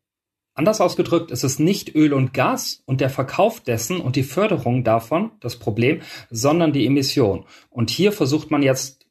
anders 0.59 0.81
ausgedrückt 0.81 1.31
ist 1.31 1.45
es 1.45 1.59
nicht 1.59 1.95
Öl 1.95 2.13
und 2.13 2.35
Gas 2.35 2.83
und 2.85 3.01
der 3.01 3.11
Verkauf 3.11 3.61
dessen 3.61 4.01
und 4.01 4.17
die 4.17 4.23
Förderung 4.23 4.85
davon 4.85 5.31
das 5.41 5.57
Problem, 5.57 6.01
sondern 6.31 6.73
die 6.73 6.87
Emission. 6.87 7.45
Und 7.71 7.91
hier 7.91 8.13
versucht 8.13 8.51
man 8.51 8.63
jetzt 8.63 9.07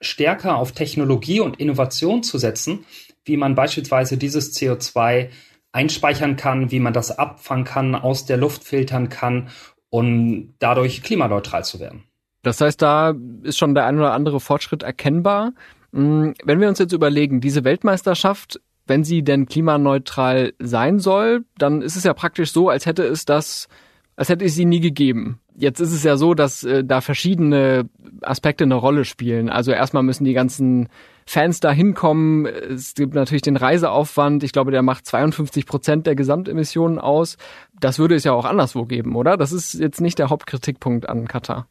stärker 0.00 0.56
auf 0.56 0.72
Technologie 0.72 1.40
und 1.40 1.58
Innovation 1.58 2.22
zu 2.22 2.38
setzen, 2.38 2.84
wie 3.24 3.36
man 3.36 3.54
beispielsweise 3.54 4.16
dieses 4.16 4.54
CO2 4.54 5.30
einspeichern 5.72 6.36
kann, 6.36 6.70
wie 6.70 6.80
man 6.80 6.92
das 6.92 7.18
abfangen 7.18 7.64
kann, 7.64 7.94
aus 7.94 8.26
der 8.26 8.36
Luft 8.36 8.64
filtern 8.64 9.08
kann, 9.08 9.48
um 9.90 10.54
dadurch 10.58 11.02
klimaneutral 11.02 11.64
zu 11.64 11.80
werden. 11.80 12.04
Das 12.42 12.60
heißt, 12.60 12.80
da 12.80 13.14
ist 13.42 13.58
schon 13.58 13.74
der 13.74 13.86
ein 13.86 13.98
oder 13.98 14.12
andere 14.12 14.38
Fortschritt 14.38 14.82
erkennbar. 14.82 15.52
Hm, 15.92 16.34
wenn 16.44 16.60
wir 16.60 16.68
uns 16.68 16.78
jetzt 16.78 16.92
überlegen, 16.92 17.40
diese 17.40 17.64
Weltmeisterschaft, 17.64 18.60
wenn 18.86 19.04
sie 19.04 19.22
denn 19.22 19.46
klimaneutral 19.46 20.52
sein 20.58 20.98
soll, 20.98 21.44
dann 21.58 21.82
ist 21.82 21.96
es 21.96 22.04
ja 22.04 22.14
praktisch 22.14 22.52
so, 22.52 22.68
als 22.68 22.86
hätte 22.86 23.04
es 23.04 23.24
das, 23.24 23.68
als 24.16 24.28
hätte 24.28 24.44
es 24.44 24.54
sie 24.54 24.64
nie 24.64 24.80
gegeben. 24.80 25.40
Jetzt 25.56 25.80
ist 25.80 25.92
es 25.92 26.02
ja 26.02 26.16
so, 26.16 26.34
dass 26.34 26.64
äh, 26.64 26.84
da 26.84 27.00
verschiedene 27.00 27.88
Aspekte 28.22 28.64
eine 28.64 28.74
Rolle 28.74 29.04
spielen. 29.04 29.48
Also 29.48 29.70
erstmal 29.70 30.02
müssen 30.02 30.24
die 30.24 30.32
ganzen 30.32 30.88
Fans 31.26 31.60
da 31.60 31.70
hinkommen. 31.70 32.46
Es 32.46 32.94
gibt 32.94 33.14
natürlich 33.14 33.42
den 33.42 33.56
Reiseaufwand. 33.56 34.42
Ich 34.42 34.52
glaube, 34.52 34.72
der 34.72 34.82
macht 34.82 35.06
52 35.06 35.64
Prozent 35.64 36.06
der 36.06 36.16
Gesamtemissionen 36.16 36.98
aus. 36.98 37.36
Das 37.78 37.98
würde 37.98 38.16
es 38.16 38.24
ja 38.24 38.32
auch 38.32 38.44
anderswo 38.44 38.84
geben, 38.84 39.14
oder? 39.14 39.36
Das 39.36 39.52
ist 39.52 39.74
jetzt 39.74 40.00
nicht 40.00 40.18
der 40.18 40.28
Hauptkritikpunkt 40.28 41.08
an 41.08 41.28
Katar. 41.28 41.68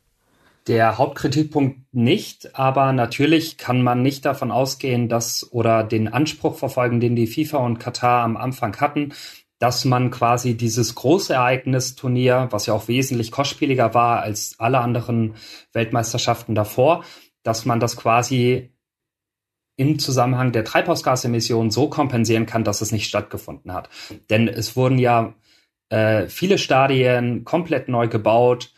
Der 0.68 0.98
Hauptkritikpunkt 0.98 1.94
nicht, 1.94 2.58
aber 2.58 2.94
natürlich 2.94 3.58
kann 3.58 3.82
man 3.82 4.02
nicht 4.02 4.24
davon 4.24 4.50
ausgehen, 4.52 5.10
dass 5.10 5.52
oder 5.52 5.84
den 5.84 6.08
Anspruch 6.08 6.56
verfolgen, 6.58 7.02
den 7.02 7.16
die 7.18 7.28
FIFA 7.28 7.58
und 7.58 7.80
Katar 7.80 8.24
am 8.24 8.38
Anfang 8.38 8.80
hatten, 8.80 9.14
dass 9.60 9.84
man 9.84 10.10
quasi 10.10 10.56
dieses 10.56 10.96
große 10.96 11.34
Ereignisturnier, 11.34 12.48
was 12.52 12.66
ja 12.66 12.74
auch 12.74 12.88
wesentlich 12.88 13.32
kostspieliger 13.32 13.94
war 13.94 14.22
als 14.22 14.56
alle 14.58 14.80
anderen 14.80 15.36
Weltmeisterschaften 15.74 16.56
davor, 16.56 17.04
dass 17.44 17.66
man 17.66 17.80
das 17.80 17.98
quasi 17.98 18.74
im 19.76 20.00
Zusammenhang 20.00 20.52
der 20.52 20.64
Treibhausgasemissionen 20.64 21.72
so 21.72 21.90
kompensieren 21.90 22.46
kann, 22.46 22.64
dass 22.64 22.82
es 22.82 22.92
nicht 22.92 23.08
stattgefunden 23.08 23.74
hat. 23.74 23.90
Denn 24.30 24.48
es 24.48 24.76
wurden 24.76 25.00
ja 25.00 25.34
äh, 25.90 26.28
viele 26.28 26.58
Stadien 26.58 27.44
komplett 27.44 27.88
neu 27.88 28.08
gebaut, 28.08 28.72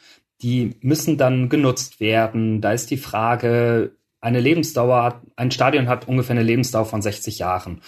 die 0.46 0.76
müssen 0.82 1.18
dann 1.18 1.50
genutzt 1.50 2.00
werden. 2.00 2.62
Da 2.62 2.72
ist 2.72 2.92
die 2.92 2.98
Frage, 2.98 3.96
eine 4.22 4.40
Lebensdauer, 4.40 5.24
ein 5.36 5.50
Stadion 5.50 5.90
hat 5.90 6.08
ungefähr 6.08 6.36
eine 6.36 6.44
Lebensdauer 6.44 6.86
von 6.86 7.02
60 7.02 7.40
Jahren. 7.40 7.82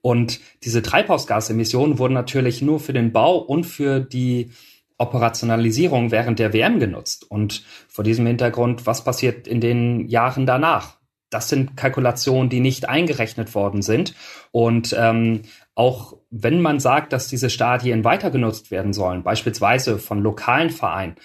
Und 0.00 0.38
diese 0.62 0.80
Treibhausgasemissionen 0.80 1.98
wurden 1.98 2.14
natürlich 2.14 2.62
nur 2.62 2.78
für 2.78 2.92
den 2.92 3.10
Bau 3.10 3.38
und 3.38 3.64
für 3.64 3.98
die 3.98 4.52
Operationalisierung 4.96 6.12
während 6.12 6.38
der 6.38 6.52
WM 6.52 6.78
genutzt. 6.78 7.28
Und 7.28 7.64
vor 7.88 8.04
diesem 8.04 8.26
Hintergrund, 8.26 8.86
was 8.86 9.02
passiert 9.02 9.48
in 9.48 9.60
den 9.60 10.06
Jahren 10.06 10.46
danach? 10.46 10.98
Das 11.30 11.48
sind 11.48 11.76
Kalkulationen, 11.76 12.48
die 12.48 12.60
nicht 12.60 12.88
eingerechnet 12.88 13.56
worden 13.56 13.82
sind. 13.82 14.14
Und 14.52 14.94
ähm, 14.96 15.42
auch 15.74 16.16
wenn 16.30 16.62
man 16.62 16.78
sagt, 16.78 17.12
dass 17.12 17.26
diese 17.26 17.50
Stadien 17.50 18.04
weiter 18.04 18.30
genutzt 18.30 18.70
werden 18.70 18.92
sollen, 18.92 19.24
beispielsweise 19.24 19.98
von 19.98 20.20
lokalen 20.22 20.70
Vereinen, 20.70 21.16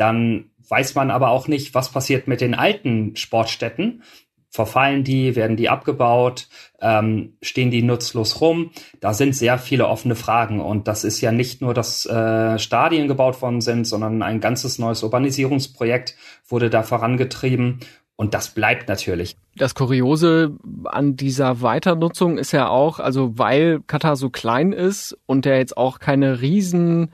dann 0.00 0.50
weiß 0.68 0.94
man 0.94 1.10
aber 1.10 1.30
auch 1.30 1.48
nicht, 1.48 1.74
was 1.74 1.90
passiert 1.90 2.28
mit 2.28 2.40
den 2.40 2.54
alten 2.54 3.16
Sportstätten, 3.16 4.02
verfallen 4.48 5.04
die, 5.04 5.36
werden 5.36 5.56
die 5.56 5.68
abgebaut, 5.68 6.48
ähm, 6.80 7.34
stehen 7.40 7.70
die 7.70 7.82
nutzlos 7.82 8.40
rum? 8.40 8.70
Da 9.00 9.14
sind 9.14 9.36
sehr 9.36 9.58
viele 9.58 9.86
offene 9.86 10.16
Fragen 10.16 10.60
und 10.60 10.88
das 10.88 11.04
ist 11.04 11.20
ja 11.20 11.32
nicht 11.32 11.60
nur, 11.60 11.74
dass 11.74 12.04
äh, 12.06 12.58
Stadien 12.58 13.06
gebaut 13.08 13.40
worden 13.42 13.60
sind, 13.60 13.86
sondern 13.86 14.22
ein 14.22 14.40
ganzes 14.40 14.78
neues 14.78 15.02
Urbanisierungsprojekt 15.02 16.16
wurde 16.48 16.70
da 16.70 16.82
vorangetrieben 16.82 17.80
und 18.16 18.34
das 18.34 18.48
bleibt 18.48 18.88
natürlich. 18.88 19.36
Das 19.56 19.74
Kuriose 19.74 20.56
an 20.84 21.16
dieser 21.16 21.62
Weiternutzung 21.62 22.38
ist 22.38 22.52
ja 22.52 22.68
auch, 22.68 22.98
also 22.98 23.38
weil 23.38 23.80
Katar 23.86 24.16
so 24.16 24.30
klein 24.30 24.72
ist 24.72 25.16
und 25.26 25.44
der 25.44 25.58
jetzt 25.58 25.76
auch 25.76 26.00
keine 26.00 26.40
riesen 26.40 27.10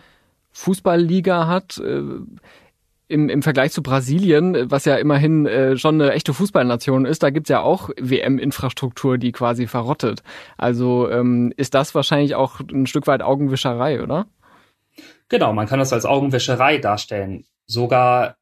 Fußballliga 0.52 1.46
hat, 1.46 1.78
äh, 1.78 2.02
im, 3.08 3.28
im 3.28 3.42
Vergleich 3.42 3.72
zu 3.72 3.82
Brasilien, 3.82 4.70
was 4.70 4.84
ja 4.84 4.96
immerhin 4.96 5.46
äh, 5.46 5.76
schon 5.76 6.00
eine 6.00 6.12
echte 6.12 6.34
Fußballnation 6.34 7.04
ist, 7.04 7.22
da 7.22 7.30
gibt's 7.30 7.48
ja 7.48 7.60
auch 7.60 7.90
WM-Infrastruktur, 7.98 9.18
die 9.18 9.32
quasi 9.32 9.66
verrottet. 9.66 10.22
Also 10.56 11.10
ähm, 11.10 11.52
ist 11.56 11.74
das 11.74 11.94
wahrscheinlich 11.94 12.34
auch 12.34 12.60
ein 12.60 12.86
Stück 12.86 13.06
weit 13.06 13.22
Augenwischerei, 13.22 14.02
oder? 14.02 14.26
Genau, 15.28 15.52
man 15.52 15.66
kann 15.66 15.78
das 15.78 15.92
als 15.92 16.06
Augenwischerei 16.06 16.78
darstellen. 16.78 17.44
Sogar 17.66 18.36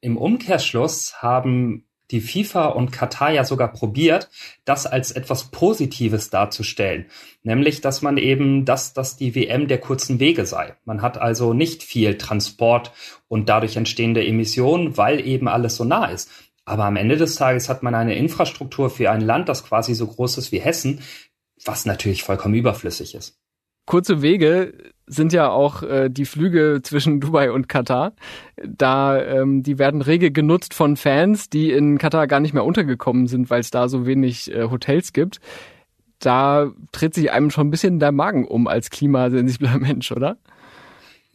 im 0.00 0.16
Umkehrschluss 0.16 1.14
haben 1.22 1.87
die 2.10 2.20
FIFA 2.20 2.66
und 2.68 2.90
Katar 2.90 3.32
ja 3.32 3.44
sogar 3.44 3.72
probiert, 3.72 4.30
das 4.64 4.86
als 4.86 5.10
etwas 5.10 5.50
Positives 5.50 6.30
darzustellen. 6.30 7.06
Nämlich, 7.42 7.80
dass 7.80 8.02
man 8.02 8.16
eben, 8.16 8.64
dass, 8.64 8.94
dass 8.94 9.16
die 9.16 9.34
WM 9.34 9.68
der 9.68 9.78
kurzen 9.78 10.20
Wege 10.20 10.46
sei. 10.46 10.74
Man 10.84 11.02
hat 11.02 11.18
also 11.18 11.52
nicht 11.52 11.82
viel 11.82 12.16
Transport 12.16 12.92
und 13.28 13.48
dadurch 13.48 13.76
entstehende 13.76 14.26
Emissionen, 14.26 14.96
weil 14.96 15.26
eben 15.26 15.48
alles 15.48 15.76
so 15.76 15.84
nah 15.84 16.06
ist. 16.06 16.30
Aber 16.64 16.84
am 16.84 16.96
Ende 16.96 17.16
des 17.16 17.34
Tages 17.34 17.68
hat 17.68 17.82
man 17.82 17.94
eine 17.94 18.14
Infrastruktur 18.14 18.90
für 18.90 19.10
ein 19.10 19.22
Land, 19.22 19.48
das 19.48 19.64
quasi 19.64 19.94
so 19.94 20.06
groß 20.06 20.38
ist 20.38 20.52
wie 20.52 20.60
Hessen, 20.60 21.00
was 21.64 21.86
natürlich 21.86 22.22
vollkommen 22.22 22.54
überflüssig 22.54 23.14
ist. 23.14 23.38
Kurze 23.86 24.20
Wege 24.20 24.74
sind 25.08 25.32
ja 25.32 25.50
auch 25.50 25.82
äh, 25.82 26.08
die 26.08 26.24
Flüge 26.24 26.80
zwischen 26.82 27.20
Dubai 27.20 27.50
und 27.50 27.68
Katar. 27.68 28.12
Da 28.64 29.20
ähm, 29.22 29.62
die 29.62 29.78
werden 29.78 30.02
rege 30.02 30.30
genutzt 30.30 30.74
von 30.74 30.96
Fans, 30.96 31.50
die 31.50 31.72
in 31.72 31.98
Katar 31.98 32.26
gar 32.26 32.40
nicht 32.40 32.54
mehr 32.54 32.64
untergekommen 32.64 33.26
sind, 33.26 33.50
weil 33.50 33.60
es 33.60 33.70
da 33.70 33.88
so 33.88 34.06
wenig 34.06 34.52
äh, 34.54 34.68
Hotels 34.70 35.12
gibt. 35.12 35.40
Da 36.18 36.72
dreht 36.92 37.14
sich 37.14 37.30
einem 37.30 37.50
schon 37.50 37.68
ein 37.68 37.70
bisschen 37.70 38.00
der 38.00 38.12
Magen 38.12 38.46
um 38.46 38.66
als 38.66 38.90
klimasensibler 38.90 39.78
Mensch, 39.78 40.12
oder? 40.12 40.36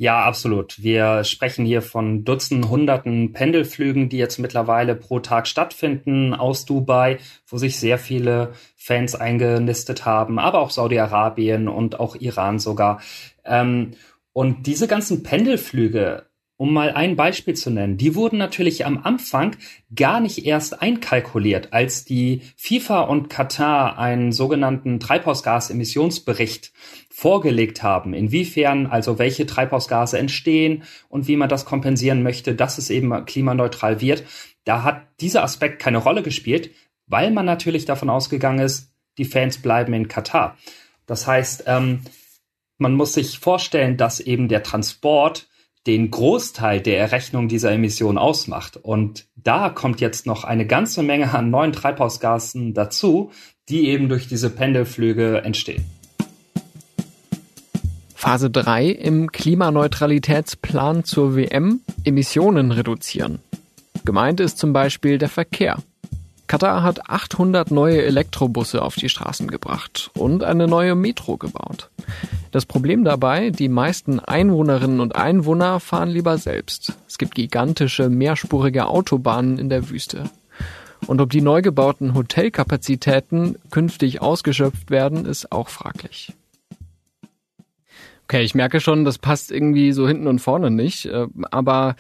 Ja, 0.04 0.26
absolut. 0.26 0.84
Wir 0.84 1.24
sprechen 1.24 1.64
hier 1.64 1.82
von 1.82 2.26
Dutzenden, 2.26 2.70
Hunderten 2.70 3.32
Pendelflügen, 3.32 4.10
die 4.10 4.18
jetzt 4.18 4.38
mittlerweile 4.38 4.96
pro 4.96 5.22
Tag 5.22 5.48
stattfinden 5.48 6.34
aus 6.34 6.66
Dubai, 6.66 7.20
wo 7.48 7.58
sich 7.58 7.80
sehr 7.80 7.98
viele 7.98 8.52
Fans 8.76 9.16
eingenistet 9.16 10.04
haben, 10.04 10.40
aber 10.40 10.60
auch 10.60 10.72
Saudi-Arabien 10.72 11.70
und 11.70 12.02
auch 12.02 12.18
Iran 12.18 12.60
sogar. 12.60 13.00
Ähm, 13.46 13.92
und 14.34 14.68
diese 14.68 14.90
ganzen 14.90 15.24
Pendelflüge 15.24 16.26
um 16.64 16.72
mal 16.72 16.94
ein 16.94 17.18
Beispiel 17.18 17.56
zu 17.56 17.72
nennen, 17.72 17.98
die 17.98 18.16
wurden 18.16 18.38
natürlich 18.38 18.86
am 18.86 18.98
Anfang 19.04 19.58
gar 19.94 20.22
nicht 20.22 20.46
erst 20.46 20.82
einkalkuliert, 20.82 21.74
als 21.74 22.06
die 22.06 22.42
FIFA 22.56 23.02
und 23.02 23.30
Katar 23.30 24.00
einen 24.00 24.32
sogenannten 24.32 25.02
Treibhausgasemissionsbericht 25.02 26.72
vorgelegt 27.10 27.84
haben, 27.84 28.14
inwiefern 28.14 28.86
also 28.86 29.20
welche 29.20 29.46
Treibhausgase 29.46 30.18
entstehen 30.18 30.84
und 31.10 31.28
wie 31.28 31.36
man 31.36 31.50
das 31.50 31.66
kompensieren 31.66 32.24
möchte, 32.24 32.56
dass 32.56 32.78
es 32.78 32.90
eben 32.90 33.26
klimaneutral 33.26 34.00
wird. 34.00 34.24
Da 34.64 34.84
hat 34.84 35.06
dieser 35.20 35.44
Aspekt 35.44 35.82
keine 35.82 35.98
Rolle 35.98 36.24
gespielt, 36.24 36.72
weil 37.08 37.32
man 37.32 37.46
natürlich 37.46 37.84
davon 37.84 38.10
ausgegangen 38.10 38.60
ist, 38.60 38.94
die 39.18 39.26
Fans 39.26 39.58
bleiben 39.58 39.92
in 39.92 40.08
Katar. 40.08 40.58
Das 41.08 41.28
heißt, 41.28 41.66
ähm, 41.68 42.04
man 42.78 42.96
muss 42.96 43.16
sich 43.16 43.38
vorstellen, 43.38 43.98
dass 43.98 44.22
eben 44.22 44.48
der 44.48 44.64
Transport 44.64 45.50
den 45.88 46.12
Großteil 46.12 46.82
der 46.82 46.98
Errechnung 46.98 47.48
dieser 47.48 47.72
Emissionen 47.72 48.18
ausmacht. 48.18 48.78
Und 48.78 49.28
da 49.36 49.70
kommt 49.70 50.00
jetzt 50.02 50.26
noch 50.26 50.44
eine 50.44 50.66
ganze 50.66 51.04
Menge 51.04 51.34
an 51.34 51.50
neuen 51.50 51.74
Treibhausgasen 51.74 52.74
dazu, 52.74 53.32
die 53.70 53.88
eben 53.88 54.10
durch 54.10 54.28
diese 54.28 54.50
Pendelflüge 54.50 55.42
entstehen. 55.44 55.86
Phase 58.16 58.50
3 58.50 58.88
im 58.88 59.32
Klimaneutralitätsplan 59.34 61.04
zur 61.04 61.36
WM 61.36 61.82
Emissionen 62.06 62.72
reduzieren. 62.72 63.40
Gemeint 64.06 64.40
ist 64.40 64.58
zum 64.58 64.72
Beispiel 64.72 65.18
der 65.18 65.28
Verkehr. 65.28 65.78
Katar 66.48 66.84
hat 66.84 67.10
800 67.10 67.72
neue 67.72 68.04
Elektrobusse 68.04 68.82
auf 68.82 68.96
die 68.96 69.10
Straßen 69.10 69.50
gebracht 69.50 70.12
und 70.14 70.44
eine 70.44 70.68
neue 70.68 70.96
Metro 70.96 71.36
gebaut. 71.36 71.90
Das 72.54 72.68
Problem 72.68 73.04
dabei, 73.04 73.50
die 73.50 73.68
meisten 73.68 74.20
Einwohnerinnen 74.20 75.00
und 75.00 75.16
Einwohner 75.16 75.80
fahren 75.80 76.10
lieber 76.10 76.38
selbst. 76.38 76.94
Es 77.08 77.18
gibt 77.18 77.34
gigantische 77.34 78.10
mehrspurige 78.10 78.86
Autobahnen 78.86 79.58
in 79.58 79.70
der 79.70 79.90
Wüste. 79.90 80.30
Und 81.08 81.20
ob 81.20 81.32
die 81.32 81.42
neu 81.42 81.64
gebauten 81.64 82.14
Hotelkapazitäten 82.14 83.56
künftig 83.72 84.22
ausgeschöpft 84.22 84.92
werden, 84.92 85.26
ist 85.26 85.52
auch 85.52 85.68
fraglich. 85.68 86.32
Okay, 88.26 88.44
ich 88.44 88.54
merke 88.54 88.82
schon, 88.82 89.04
das 89.04 89.18
passt 89.18 89.52
irgendwie 89.52 89.92
so 89.92 90.08
hinten 90.08 90.28
und 90.28 90.38
vorne 90.38 90.70
nicht. 90.70 91.08
Äh, 91.08 91.26
aber 91.50 91.96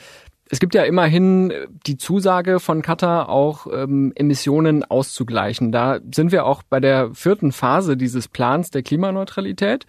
Es 0.53 0.59
gibt 0.59 0.75
ja 0.75 0.83
immerhin 0.83 1.51
die 1.87 1.97
Zusage 1.97 2.59
von 2.59 2.83
Katar, 2.83 3.27
auch 3.27 3.65
ähm, 3.73 4.11
Emissionen 4.13 4.83
auszugleichen. 4.83 5.71
Da 5.71 5.99
sind 6.13 6.31
wir 6.31 6.45
auch 6.45 6.61
bei 6.61 6.79
der 6.79 7.09
vierten 7.15 7.51
Phase 7.51 7.97
dieses 7.97 8.27
Plans 8.27 8.69
der 8.69 8.83
Klimaneutralität. 8.83 9.87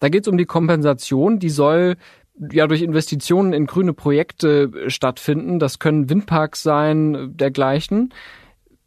Da 0.00 0.08
geht 0.08 0.22
es 0.22 0.28
um 0.28 0.36
die 0.36 0.44
Kompensation, 0.44 1.38
die 1.38 1.50
soll 1.50 1.96
ja 2.52 2.66
durch 2.66 2.82
Investitionen 2.82 3.52
in 3.52 3.66
grüne 3.66 3.92
Projekte 3.92 4.70
stattfinden. 4.88 5.58
Das 5.58 5.78
können 5.78 6.10
Windparks 6.10 6.62
sein, 6.62 7.32
dergleichen. 7.34 8.12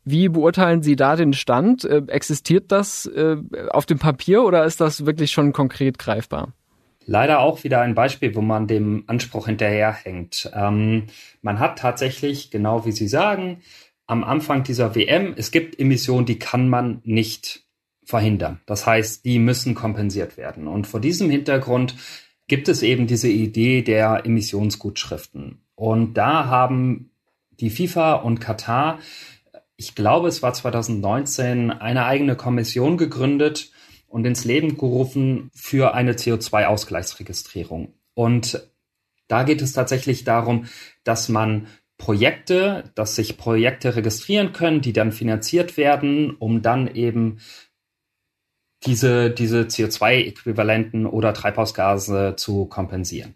Wie 0.05 0.29
beurteilen 0.29 0.81
Sie 0.81 0.95
da 0.95 1.15
den 1.15 1.33
Stand? 1.33 1.83
Äh, 1.83 2.03
existiert 2.07 2.71
das 2.71 3.05
äh, 3.05 3.37
auf 3.69 3.85
dem 3.85 3.99
Papier 3.99 4.43
oder 4.43 4.65
ist 4.65 4.81
das 4.81 5.05
wirklich 5.05 5.31
schon 5.31 5.53
konkret 5.53 5.99
greifbar? 5.99 6.53
Leider 7.05 7.39
auch 7.39 7.63
wieder 7.63 7.81
ein 7.81 7.95
Beispiel, 7.95 8.35
wo 8.35 8.41
man 8.41 8.67
dem 8.67 9.03
Anspruch 9.07 9.47
hinterherhängt. 9.47 10.51
Ähm, 10.53 11.05
man 11.41 11.59
hat 11.59 11.79
tatsächlich, 11.79 12.51
genau 12.51 12.85
wie 12.85 12.91
Sie 12.91 13.07
sagen, 13.07 13.61
am 14.05 14.23
Anfang 14.23 14.63
dieser 14.63 14.95
WM, 14.95 15.33
es 15.35 15.51
gibt 15.51 15.79
Emissionen, 15.79 16.25
die 16.25 16.39
kann 16.39 16.69
man 16.69 17.01
nicht 17.03 17.63
verhindern. 18.09 18.59
Das 18.65 18.87
heißt, 18.87 19.23
die 19.25 19.37
müssen 19.37 19.75
kompensiert 19.75 20.35
werden. 20.35 20.67
Und 20.67 20.87
vor 20.87 20.99
diesem 20.99 21.29
Hintergrund 21.29 21.95
gibt 22.47 22.67
es 22.67 22.81
eben 22.81 23.05
diese 23.05 23.29
Idee 23.29 23.83
der 23.83 24.25
Emissionsgutschriften. 24.25 25.61
Und 25.75 26.15
da 26.15 26.45
haben 26.45 27.11
die 27.59 27.69
FIFA 27.69 28.13
und 28.15 28.39
Katar 28.39 28.99
ich 29.79 29.95
glaube, 29.95 30.27
es 30.27 30.43
war 30.43 30.53
2019, 30.53 31.71
eine 31.71 32.03
eigene 32.03 32.35
Kommission 32.35 32.97
gegründet 32.97 33.71
und 34.07 34.25
ins 34.25 34.43
Leben 34.43 34.77
gerufen 34.77 35.49
für 35.53 35.93
eine 35.93 36.15
CO2-Ausgleichsregistrierung. 36.15 37.93
Und 38.13 38.61
da 39.29 39.43
geht 39.43 39.61
es 39.61 39.71
tatsächlich 39.71 40.25
darum, 40.25 40.65
dass 41.05 41.29
man 41.29 41.67
Projekte, 41.97 42.91
dass 42.95 43.15
sich 43.15 43.37
Projekte 43.37 43.95
registrieren 43.95 44.51
können, 44.51 44.81
die 44.81 44.91
dann 44.91 45.13
finanziert 45.13 45.77
werden, 45.77 46.35
um 46.35 46.61
dann 46.61 46.93
eben 46.93 47.39
diese, 48.86 49.29
diese 49.29 49.62
CO2-Äquivalenten 49.63 51.05
oder 51.05 51.33
Treibhausgase 51.33 52.36
zu 52.38 52.65
kompensieren. 52.65 53.36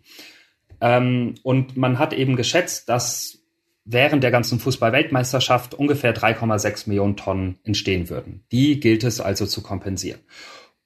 Ähm, 0.81 1.35
und 1.43 1.77
man 1.77 1.99
hat 1.99 2.13
eben 2.13 2.35
geschätzt, 2.35 2.89
dass 2.89 3.39
während 3.85 4.23
der 4.23 4.31
ganzen 4.31 4.59
Fußball-Weltmeisterschaft 4.59 5.73
ungefähr 5.73 6.15
3,6 6.15 6.87
Millionen 6.87 7.17
Tonnen 7.17 7.59
entstehen 7.63 8.09
würden. 8.09 8.43
Die 8.51 8.79
gilt 8.79 9.03
es 9.03 9.19
also 9.19 9.45
zu 9.45 9.61
kompensieren. 9.61 10.21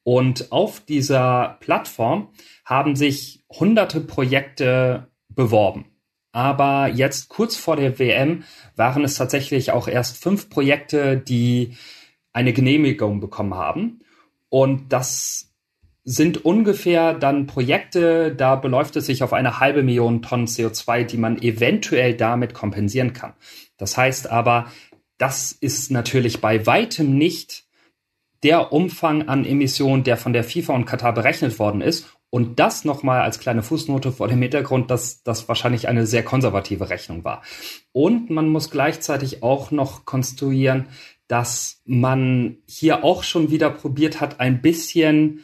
Und 0.04 0.52
auf 0.52 0.80
dieser 0.80 1.58
Plattform 1.60 2.30
haben 2.66 2.96
sich 2.96 3.44
hunderte 3.50 4.00
Projekte 4.00 5.08
beworben. 5.30 5.86
Aber 6.32 6.88
jetzt 6.88 7.30
kurz 7.30 7.56
vor 7.56 7.76
der 7.76 8.00
WM 8.00 8.44
waren 8.76 9.04
es 9.04 9.16
tatsächlich 9.16 9.72
auch 9.72 9.88
erst 9.88 10.22
fünf 10.22 10.50
Projekte, 10.50 11.18
die 11.18 11.76
eine 12.34 12.54
Genehmigung 12.54 13.20
bekommen 13.20 13.56
haben. 13.56 14.00
Und 14.50 14.94
das 14.94 15.54
sind 16.04 16.46
ungefähr 16.46 17.14
dann 17.14 17.48
Projekte, 17.48 18.34
da 18.34 18.56
beläuft 18.56 18.96
es 18.96 19.08
sich 19.08 19.24
auf 19.24 19.34
eine 19.34 19.60
halbe 19.60 19.84
Million 19.84 20.22
Tonnen 20.22 20.48
CO2, 20.48 21.04
die 21.04 21.18
man 21.18 21.42
eventuell 21.42 22.14
damit 22.14 22.54
kompensieren 22.54 23.12
kann. 23.12 23.34
Das 23.78 23.98
heißt 23.98 24.30
aber, 24.30 24.72
das 25.18 25.52
ist 25.52 25.92
natürlich 25.92 26.40
bei 26.40 26.66
weitem 26.66 27.18
nicht 27.18 27.66
der 28.44 28.72
Umfang 28.72 29.28
an 29.28 29.46
Emissionen, 29.46 30.04
der 30.04 30.16
von 30.16 30.32
der 30.32 30.44
FIFA 30.44 30.74
und 30.74 30.86
Katar 30.86 31.14
berechnet 31.14 31.60
worden 31.60 31.82
ist. 31.82 32.08
Und 32.30 32.60
das 32.60 32.86
nochmal 32.86 33.22
als 33.22 33.40
kleine 33.40 33.64
Fußnote 33.64 34.12
vor 34.12 34.28
dem 34.28 34.42
Hintergrund, 34.42 34.92
dass 34.92 35.24
das 35.24 35.48
wahrscheinlich 35.48 35.88
eine 35.88 36.06
sehr 36.06 36.24
konservative 36.24 36.90
Rechnung 36.90 37.24
war. 37.24 37.42
Und 37.94 38.30
man 38.30 38.50
muss 38.50 38.70
gleichzeitig 38.70 39.44
auch 39.44 39.72
noch 39.72 40.06
konstruieren, 40.06 40.88
dass 41.28 41.82
man 41.86 42.58
hier 42.68 43.04
auch 43.04 43.24
schon 43.24 43.52
wieder 43.52 43.70
probiert 43.70 44.22
hat, 44.22 44.40
ein 44.40 44.62
bisschen 44.62 45.44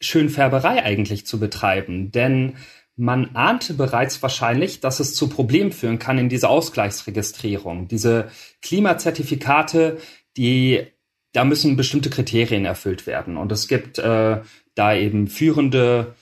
Schönfärberei 0.00 0.82
eigentlich 0.82 1.26
zu 1.26 1.38
betreiben, 1.38 2.10
denn 2.10 2.56
man 2.96 3.34
ahnte 3.34 3.74
bereits 3.74 4.22
wahrscheinlich, 4.22 4.80
dass 4.80 5.00
es 5.00 5.14
zu 5.14 5.28
Problemen 5.28 5.72
führen 5.72 5.98
kann 5.98 6.18
in 6.18 6.28
dieser 6.28 6.50
Ausgleichsregistrierung. 6.50 7.88
Diese 7.88 8.30
Klimazertifikate, 8.62 9.98
die 10.36 10.86
da 11.32 11.44
müssen 11.44 11.76
bestimmte 11.76 12.10
Kriterien 12.10 12.64
erfüllt 12.64 13.06
werden. 13.06 13.36
Und 13.36 13.50
es 13.50 13.66
gibt 13.66 13.98
äh, 13.98 14.40
da 14.76 14.94
eben 14.94 15.26
führende 15.26 16.14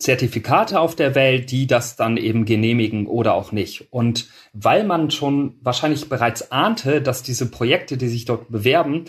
Zertifikate 0.00 0.80
auf 0.80 0.96
der 0.96 1.14
Welt, 1.14 1.50
die 1.50 1.66
das 1.66 1.94
dann 1.94 2.16
eben 2.16 2.46
genehmigen 2.46 3.06
oder 3.06 3.34
auch 3.34 3.52
nicht. 3.52 3.86
Und 3.90 4.28
weil 4.52 4.84
man 4.84 5.10
schon 5.10 5.56
wahrscheinlich 5.60 6.08
bereits 6.08 6.50
ahnte, 6.50 7.02
dass 7.02 7.22
diese 7.22 7.50
Projekte, 7.50 7.96
die 7.98 8.08
sich 8.08 8.24
dort 8.24 8.50
bewerben, 8.50 9.04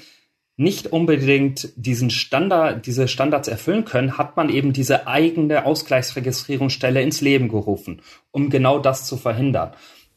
nicht 0.57 0.87
unbedingt 0.87 1.69
diesen 1.75 2.09
Standard, 2.09 2.85
diese 2.85 3.07
Standards 3.07 3.47
erfüllen 3.47 3.85
können, 3.85 4.17
hat 4.17 4.35
man 4.35 4.49
eben 4.49 4.73
diese 4.73 5.07
eigene 5.07 5.65
Ausgleichsregistrierungsstelle 5.65 7.01
ins 7.01 7.21
Leben 7.21 7.47
gerufen, 7.47 8.01
um 8.31 8.49
genau 8.49 8.77
das 8.77 9.07
zu 9.07 9.17
verhindern. 9.17 9.71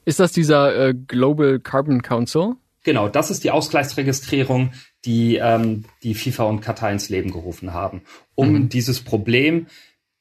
Ist 0.05 0.21
das 0.21 0.33
dieser 0.33 0.89
äh, 0.89 0.95
Global 0.95 1.61
Carbon 1.61 2.03
Council? 2.03 2.55
Genau, 2.83 3.09
das 3.09 3.31
ist 3.31 3.45
die 3.45 3.51
Ausgleichsregistrierung, 3.51 4.73
die 5.07 5.37
ähm, 5.37 5.85
die 6.03 6.15
FIFA 6.15 6.45
und 6.45 6.61
Katar 6.61 6.93
ins 6.93 7.09
Leben 7.09 7.31
gerufen 7.31 7.73
haben, 7.73 8.03
um 8.35 8.53
mhm. 8.53 8.69
dieses 8.69 9.01
Problem, 9.01 9.69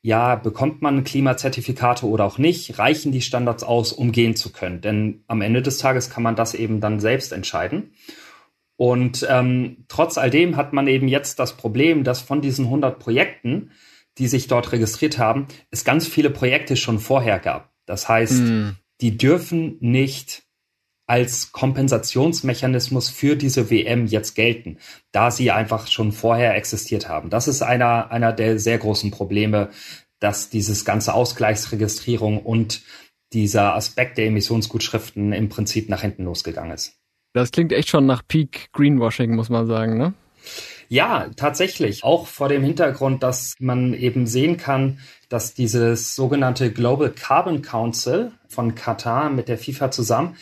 ja, 0.06 0.36
bekommt 0.36 0.82
man 0.82 1.06
Klimazertifikate 1.06 2.06
oder 2.06 2.26
auch 2.26 2.38
nicht, 2.38 2.78
reichen 2.78 3.14
die 3.14 3.22
Standards 3.22 3.64
aus, 3.64 3.94
umgehen 3.94 4.36
zu 4.36 4.52
können. 4.52 4.82
Denn 4.82 5.24
am 5.28 5.42
Ende 5.42 5.62
des 5.62 5.78
Tages 5.78 6.10
kann 6.10 6.24
man 6.24 6.36
das 6.36 6.54
eben 6.54 6.82
dann 6.82 7.00
selbst 7.00 7.32
entscheiden. 7.32 7.94
Und 8.76 9.26
ähm, 9.30 9.86
trotz 9.88 10.18
all 10.18 10.30
dem 10.30 10.58
hat 10.58 10.74
man 10.74 10.88
eben 10.88 11.08
jetzt 11.08 11.40
das 11.40 11.56
Problem, 11.56 12.04
dass 12.04 12.22
von 12.22 12.42
diesen 12.42 12.66
100 12.66 13.00
Projekten, 13.00 13.72
die 14.18 14.28
sich 14.28 14.48
dort 14.48 14.74
registriert 14.74 15.20
haben, 15.20 15.48
es 15.72 15.86
ganz 15.86 16.06
viele 16.06 16.30
Projekte 16.30 16.76
schon 16.76 17.00
vorher 17.00 17.40
gab. 17.40 17.72
Das 17.86 18.10
heißt, 18.10 18.42
mm. 18.42 18.70
die 19.00 19.18
dürfen 19.18 19.78
nicht 19.80 20.43
als 21.06 21.52
Kompensationsmechanismus 21.52 23.10
für 23.10 23.36
diese 23.36 23.70
WM 23.70 24.06
jetzt 24.06 24.36
gelten, 24.36 24.78
da 25.12 25.32
sie 25.32 25.52
einfach 25.52 25.88
schon 25.88 26.12
vorher 26.12 26.56
existiert 26.56 27.10
haben. 27.10 27.30
Das 27.30 27.48
ist 27.48 27.62
einer, 27.62 28.12
einer 28.12 28.32
der 28.32 28.60
sehr 28.60 28.78
großen 28.78 29.12
Probleme, 29.12 29.70
dass 30.20 30.50
dieses 30.50 30.86
ganze 30.86 31.14
Ausgleichsregistrierung 31.14 32.42
und 32.42 32.82
dieser 33.34 33.76
Aspekt 33.76 34.18
der 34.18 34.28
Emissionsgutschriften 34.28 35.34
im 35.34 35.50
Prinzip 35.50 35.90
nach 35.90 36.02
hinten 36.02 36.24
losgegangen 36.24 36.72
ist. 36.72 36.96
Das 37.34 37.52
klingt 37.52 37.74
echt 37.74 37.90
schon 37.90 38.06
nach 38.06 38.22
Peak 38.26 38.72
Greenwashing, 38.72 39.36
muss 39.36 39.50
man 39.50 39.66
sagen, 39.68 39.98
ne? 39.98 40.14
Ja, 40.88 41.30
tatsächlich. 41.36 42.04
Auch 42.04 42.28
vor 42.28 42.50
dem 42.50 42.64
Hintergrund, 42.64 43.24
dass 43.24 43.56
man 43.60 43.94
eben 43.94 44.28
sehen 44.28 44.58
kann, 44.58 45.00
dass 45.30 45.56
dieses 45.56 46.16
sogenannte 46.16 46.72
Global 46.72 47.10
Carbon 47.10 47.62
Council 47.62 48.32
von 48.48 48.76
Katar 48.76 49.30
mit 49.30 49.48
der 49.48 49.58
FIFA 49.58 49.90
zusammen 49.90 50.36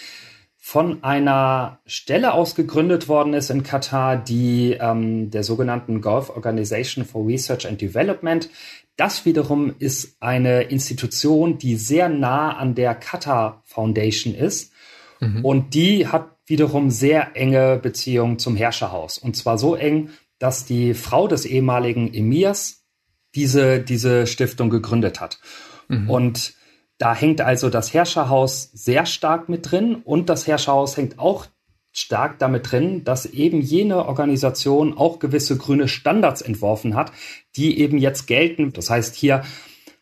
von 0.64 1.04
einer 1.04 1.80
Stelle 1.88 2.34
aus 2.34 2.54
gegründet 2.54 3.08
worden 3.08 3.34
ist 3.34 3.50
in 3.50 3.64
Katar, 3.64 4.16
die 4.16 4.78
ähm, 4.80 5.32
der 5.32 5.44
sogenannten 5.44 6.02
Gulf 6.02 6.30
Organization 6.30 7.04
for 7.04 7.26
Research 7.28 7.68
and 7.68 7.82
Development. 7.82 8.48
Das 8.96 9.26
wiederum 9.26 9.74
ist 9.80 10.18
eine 10.22 10.62
Institution, 10.62 11.58
die 11.58 11.78
sehr 11.78 12.10
nah 12.10 12.56
an 12.56 12.76
der 12.76 12.94
Qatar 12.94 13.64
Foundation 13.66 14.36
ist. 14.36 14.72
Mhm. 15.20 15.44
Und 15.44 15.74
die 15.74 16.08
hat 16.08 16.38
wiederum 16.46 16.92
sehr 16.92 17.36
enge 17.36 17.80
Beziehung 17.82 18.38
zum 18.38 18.56
Herrscherhaus. 18.56 19.18
Und 19.18 19.36
zwar 19.36 19.58
so 19.58 19.74
eng, 19.74 20.12
dass 20.38 20.66
die 20.66 20.94
Frau 20.94 21.28
des 21.28 21.46
ehemaligen 21.46 22.14
Emirs 22.14 22.86
diese, 23.34 23.80
diese 23.80 24.28
Stiftung 24.28 24.70
gegründet 24.70 25.22
hat. 25.22 25.40
Mhm. 25.88 26.08
Und 26.08 26.54
da 27.02 27.16
hängt 27.16 27.42
also 27.42 27.72
das 27.72 27.96
Herrscherhaus 27.96 28.70
sehr 28.74 29.08
stark 29.08 29.50
mit 29.50 29.72
drin 29.72 29.96
und 29.96 30.30
das 30.30 30.46
Herrscherhaus 30.46 30.98
hängt 30.98 31.18
auch 31.18 31.48
stark 31.92 32.38
damit 32.38 32.72
drin, 32.72 33.04
dass 33.04 33.26
eben 33.26 33.60
jene 33.60 34.06
Organisation 34.06 34.96
auch 34.96 35.18
gewisse 35.18 35.58
grüne 35.58 35.88
Standards 35.88 36.44
entworfen 36.44 36.94
hat, 36.94 37.12
die 37.56 37.80
eben 37.80 37.98
jetzt 37.98 38.28
gelten. 38.28 38.72
Das 38.72 38.92
heißt, 38.92 39.16
hier 39.16 39.44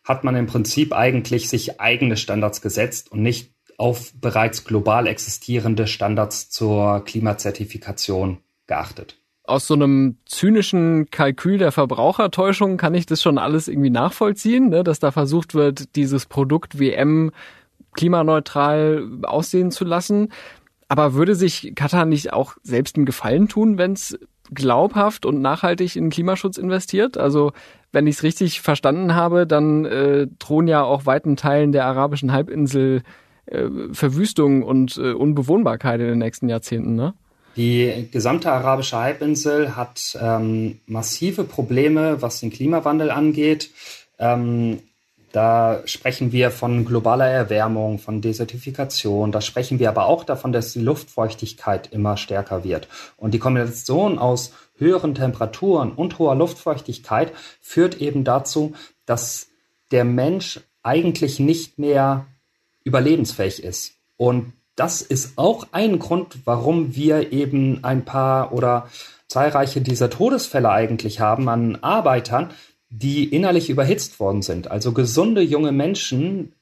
hat 0.04 0.24
man 0.24 0.36
im 0.36 0.46
Prinzip 0.46 0.92
eigentlich 0.92 1.48
sich 1.48 1.80
eigene 1.80 2.18
Standards 2.18 2.60
gesetzt 2.60 3.10
und 3.10 3.22
nicht 3.22 3.54
auf 3.78 4.12
bereits 4.20 4.64
global 4.64 5.06
existierende 5.06 5.86
Standards 5.86 6.50
zur 6.50 7.02
Klimazertifikation 7.06 8.38
geachtet. 8.66 9.19
Aus 9.50 9.66
so 9.66 9.74
einem 9.74 10.16
zynischen 10.26 11.10
Kalkül 11.10 11.58
der 11.58 11.72
Verbrauchertäuschung 11.72 12.76
kann 12.76 12.94
ich 12.94 13.06
das 13.06 13.20
schon 13.20 13.36
alles 13.36 13.68
irgendwie 13.68 13.90
nachvollziehen, 13.90 14.68
ne? 14.68 14.84
dass 14.84 15.00
da 15.00 15.10
versucht 15.10 15.54
wird, 15.54 15.96
dieses 15.96 16.26
Produkt 16.26 16.78
WM 16.78 17.32
klimaneutral 17.94 19.08
aussehen 19.22 19.70
zu 19.70 19.84
lassen. 19.84 20.28
Aber 20.88 21.14
würde 21.14 21.34
sich 21.34 21.72
Katar 21.74 22.04
nicht 22.04 22.32
auch 22.32 22.56
selbst 22.62 22.96
einen 22.96 23.06
Gefallen 23.06 23.48
tun, 23.48 23.78
wenn 23.78 23.92
es 23.92 24.18
glaubhaft 24.52 25.26
und 25.26 25.40
nachhaltig 25.40 25.96
in 25.96 26.10
Klimaschutz 26.10 26.56
investiert? 26.56 27.18
Also 27.18 27.52
wenn 27.92 28.06
ich 28.06 28.16
es 28.16 28.22
richtig 28.22 28.60
verstanden 28.60 29.14
habe, 29.14 29.46
dann 29.46 29.84
äh, 29.84 30.26
drohen 30.38 30.68
ja 30.68 30.82
auch 30.82 31.06
weiten 31.06 31.36
Teilen 31.36 31.72
der 31.72 31.86
arabischen 31.86 32.32
Halbinsel 32.32 33.02
äh, 33.46 33.68
Verwüstung 33.92 34.62
und 34.62 34.96
äh, 34.96 35.12
Unbewohnbarkeit 35.12 36.00
in 36.00 36.06
den 36.06 36.18
nächsten 36.18 36.48
Jahrzehnten, 36.48 36.94
ne? 36.94 37.14
Die 37.56 38.08
gesamte 38.10 38.52
arabische 38.52 38.96
Halbinsel 38.96 39.76
hat 39.76 40.16
ähm, 40.20 40.80
massive 40.86 41.44
Probleme, 41.44 42.22
was 42.22 42.40
den 42.40 42.50
Klimawandel 42.50 43.10
angeht. 43.10 43.70
Ähm, 44.18 44.80
da 45.32 45.82
sprechen 45.84 46.32
wir 46.32 46.50
von 46.50 46.84
globaler 46.84 47.28
Erwärmung, 47.28 47.98
von 47.98 48.20
Desertifikation. 48.20 49.30
Da 49.30 49.40
sprechen 49.40 49.78
wir 49.78 49.88
aber 49.88 50.06
auch 50.06 50.24
davon, 50.24 50.52
dass 50.52 50.72
die 50.72 50.80
Luftfeuchtigkeit 50.80 51.92
immer 51.92 52.16
stärker 52.16 52.64
wird. 52.64 52.88
Und 53.16 53.32
die 53.32 53.38
Kombination 53.38 54.18
aus 54.18 54.52
höheren 54.76 55.14
Temperaturen 55.14 55.92
und 55.92 56.18
hoher 56.18 56.34
Luftfeuchtigkeit 56.34 57.32
führt 57.60 58.00
eben 58.00 58.24
dazu, 58.24 58.74
dass 59.06 59.48
der 59.92 60.04
Mensch 60.04 60.60
eigentlich 60.82 61.38
nicht 61.38 61.78
mehr 61.78 62.26
überlebensfähig 62.82 63.62
ist. 63.62 63.94
Und 64.16 64.52
das 64.80 65.02
ist 65.02 65.36
auch 65.36 65.66
ein 65.72 65.98
Grund, 65.98 66.38
warum 66.46 66.96
wir 66.96 67.34
eben 67.34 67.84
ein 67.84 68.06
paar 68.06 68.54
oder 68.54 68.88
zahlreiche 69.28 69.82
dieser 69.82 70.08
Todesfälle 70.08 70.70
eigentlich 70.70 71.20
haben 71.20 71.50
an 71.50 71.76
Arbeitern, 71.82 72.50
die 72.88 73.24
innerlich 73.24 73.68
überhitzt 73.68 74.18
worden 74.20 74.40
sind. 74.40 74.70
Also 74.70 74.92
gesunde 74.92 75.42
junge 75.42 75.70
Menschen 75.70 76.54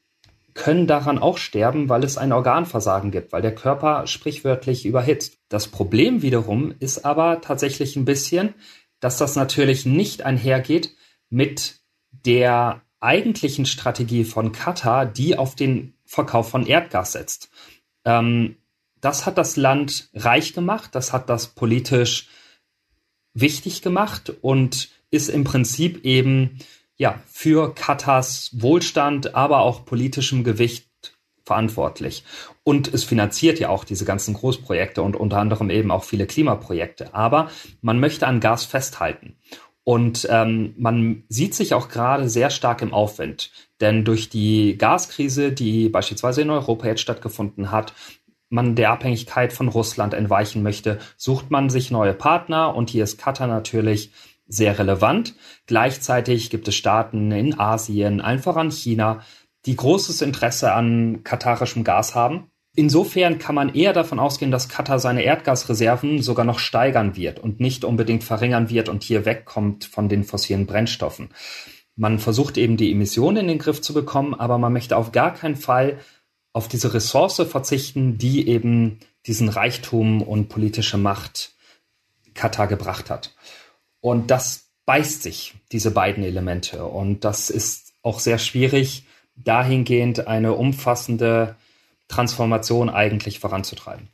können 0.54 0.88
daran 0.88 1.20
auch 1.20 1.38
sterben, 1.38 1.88
weil 1.88 2.02
es 2.02 2.18
ein 2.18 2.33
Organversagen 2.33 3.12
gibt, 3.12 3.31
weil 3.31 3.40
der 3.40 3.54
Körper 3.54 4.09
sprichwörtlich 4.09 4.85
überhitzt. 4.85 5.38
Das 5.48 5.68
Problem 5.68 6.20
wiederum 6.20 6.74
ist 6.81 7.04
aber 7.04 7.40
tatsächlich 7.40 7.94
ein 7.94 8.04
bisschen, 8.04 8.52
dass 8.98 9.16
das 9.18 9.37
natürlich 9.37 9.87
nicht 9.87 10.22
einhergeht 10.22 10.92
mit 11.31 11.76
der 12.26 12.83
eigentlichen 12.98 13.64
Strategie 13.64 14.24
von 14.24 14.50
Katar, 14.50 15.07
die 15.07 15.38
auf 15.38 15.54
den 15.54 15.94
Verkauf 16.04 16.48
von 16.48 16.66
Erdgas 16.66 17.12
setzt. 17.12 17.48
Ähm, 18.04 18.56
das 19.00 19.26
hat 19.26 19.38
das 19.38 19.56
Land 19.56 20.11
reich 20.14 20.52
gemacht, 20.52 20.94
das 20.94 21.12
hat 21.12 21.28
das 21.28 21.48
politisch 21.48 22.28
wichtig 23.34 23.82
gemacht 23.82 24.32
und 24.40 24.88
ist 25.11 25.28
im 25.28 25.44
Prinzip 25.44 26.04
eben 26.04 26.58
ja 26.96 27.20
für 27.26 27.74
Katars 27.74 28.50
Wohlstand, 28.61 29.34
aber 29.34 29.61
auch 29.61 29.84
politischem 29.84 30.42
Gewicht 30.42 30.88
verantwortlich. 31.44 32.24
Und 32.62 32.92
es 32.92 33.04
finanziert 33.04 33.58
ja 33.58 33.70
auch 33.70 33.84
diese 33.84 34.04
ganzen 34.04 34.34
Großprojekte 34.34 35.02
und 35.02 35.16
unter 35.16 35.38
anderem 35.38 35.70
eben 35.70 35.90
auch 35.90 36.04
viele 36.04 36.26
Klimaprojekte. 36.26 37.14
Aber 37.14 37.50
man 37.80 37.98
möchte 37.98 38.26
an 38.26 38.40
Gas 38.40 38.66
festhalten. 38.66 39.37
Und 39.88 40.29
ähm, 40.31 40.74
man 40.77 41.22
sieht 41.31 41.55
sich 41.55 41.72
auch 41.72 41.88
gerade 41.88 42.29
sehr 42.29 42.51
stark 42.51 42.83
im 42.83 42.92
Aufwind. 42.92 43.51
Denn 43.81 44.05
durch 44.05 44.29
die 44.29 44.77
Gaskrise, 44.77 45.51
die 45.51 45.88
beispielsweise 45.88 46.42
in 46.42 46.51
Europa 46.51 46.88
jetzt 46.88 47.01
stattgefunden 47.01 47.70
hat, 47.70 47.94
man 48.51 48.74
der 48.74 48.90
Abhängigkeit 48.90 49.51
von 49.51 49.68
Russland 49.68 50.12
entweichen 50.12 50.62
möchte, 50.62 50.98
sucht 51.16 51.51
man 51.51 51.70
sich 51.70 51.90
neue 51.90 52.12
Partner 52.12 52.74
und 52.74 52.90
hier 52.90 53.03
ist 53.03 53.16
Katar 53.16 53.46
natürlich 53.46 54.12
sehr 54.46 54.79
relevant. 54.79 55.35
Gleichzeitig 55.64 56.51
gibt 56.51 56.68
es 56.68 56.74
Staaten 56.74 57.33
in 57.33 57.59
Asien, 57.59 58.20
allen 58.20 58.40
voran 58.40 58.70
China, 58.70 59.22
die 59.64 59.77
großes 59.77 60.20
Interesse 60.20 60.74
an 60.74 61.24
katarischem 61.24 61.83
Gas 61.83 62.14
haben. 62.14 62.51
Insofern 62.74 63.38
kann 63.38 63.54
man 63.54 63.74
eher 63.74 63.92
davon 63.92 64.20
ausgehen, 64.20 64.50
dass 64.50 64.68
Katar 64.68 65.00
seine 65.00 65.22
Erdgasreserven 65.22 66.22
sogar 66.22 66.44
noch 66.44 66.59
steigern 66.59 67.16
wird 67.16 67.40
und 67.40 67.61
nicht 67.61 67.85
unbedingt 67.85 68.22
verringern 68.22 68.70
wird 68.70 68.88
und 68.88 69.02
hier 69.02 69.24
wegkommt 69.24 69.85
von 69.85 70.09
den 70.09 70.22
fossilen 70.22 70.66
Brennstoffen. 70.66 71.31
Man 71.96 72.20
versucht 72.20 72.57
eben 72.57 72.76
die 72.76 72.92
Emissionen 72.92 73.38
in 73.38 73.48
den 73.48 73.59
Griff 73.59 73.81
zu 73.81 73.92
bekommen, 73.92 74.35
aber 74.35 74.59
man 74.59 74.72
möchte 74.72 74.96
auf 74.96 75.11
gar 75.11 75.35
keinen 75.35 75.57
Fall 75.57 75.98
auf 76.52 76.68
diese 76.68 76.94
Ressource 76.94 77.42
verzichten, 77.48 78.18
die 78.18 78.48
eben 78.48 79.00
diesen 79.26 79.48
Reichtum 79.48 80.22
und 80.22 80.48
politische 80.48 80.98
Macht 80.98 81.54
Katar 82.35 82.68
gebracht 82.68 83.11
hat. 83.11 83.35
Und 84.00 84.31
das 84.31 84.68
beißt 84.87 85.22
sich, 85.22 85.54
diese 85.72 85.90
beiden 85.90 86.22
Elemente. 86.22 86.85
Und 86.85 87.24
das 87.24 87.50
ist 87.50 87.92
auch 88.02 88.20
sehr 88.20 88.38
schwierig, 88.38 89.04
dahingehend 89.37 90.26
eine 90.26 90.54
umfassende 90.54 91.57
Transformation 92.09 92.90
eigentlich 92.90 93.38
voranzutreiben. 93.38 94.09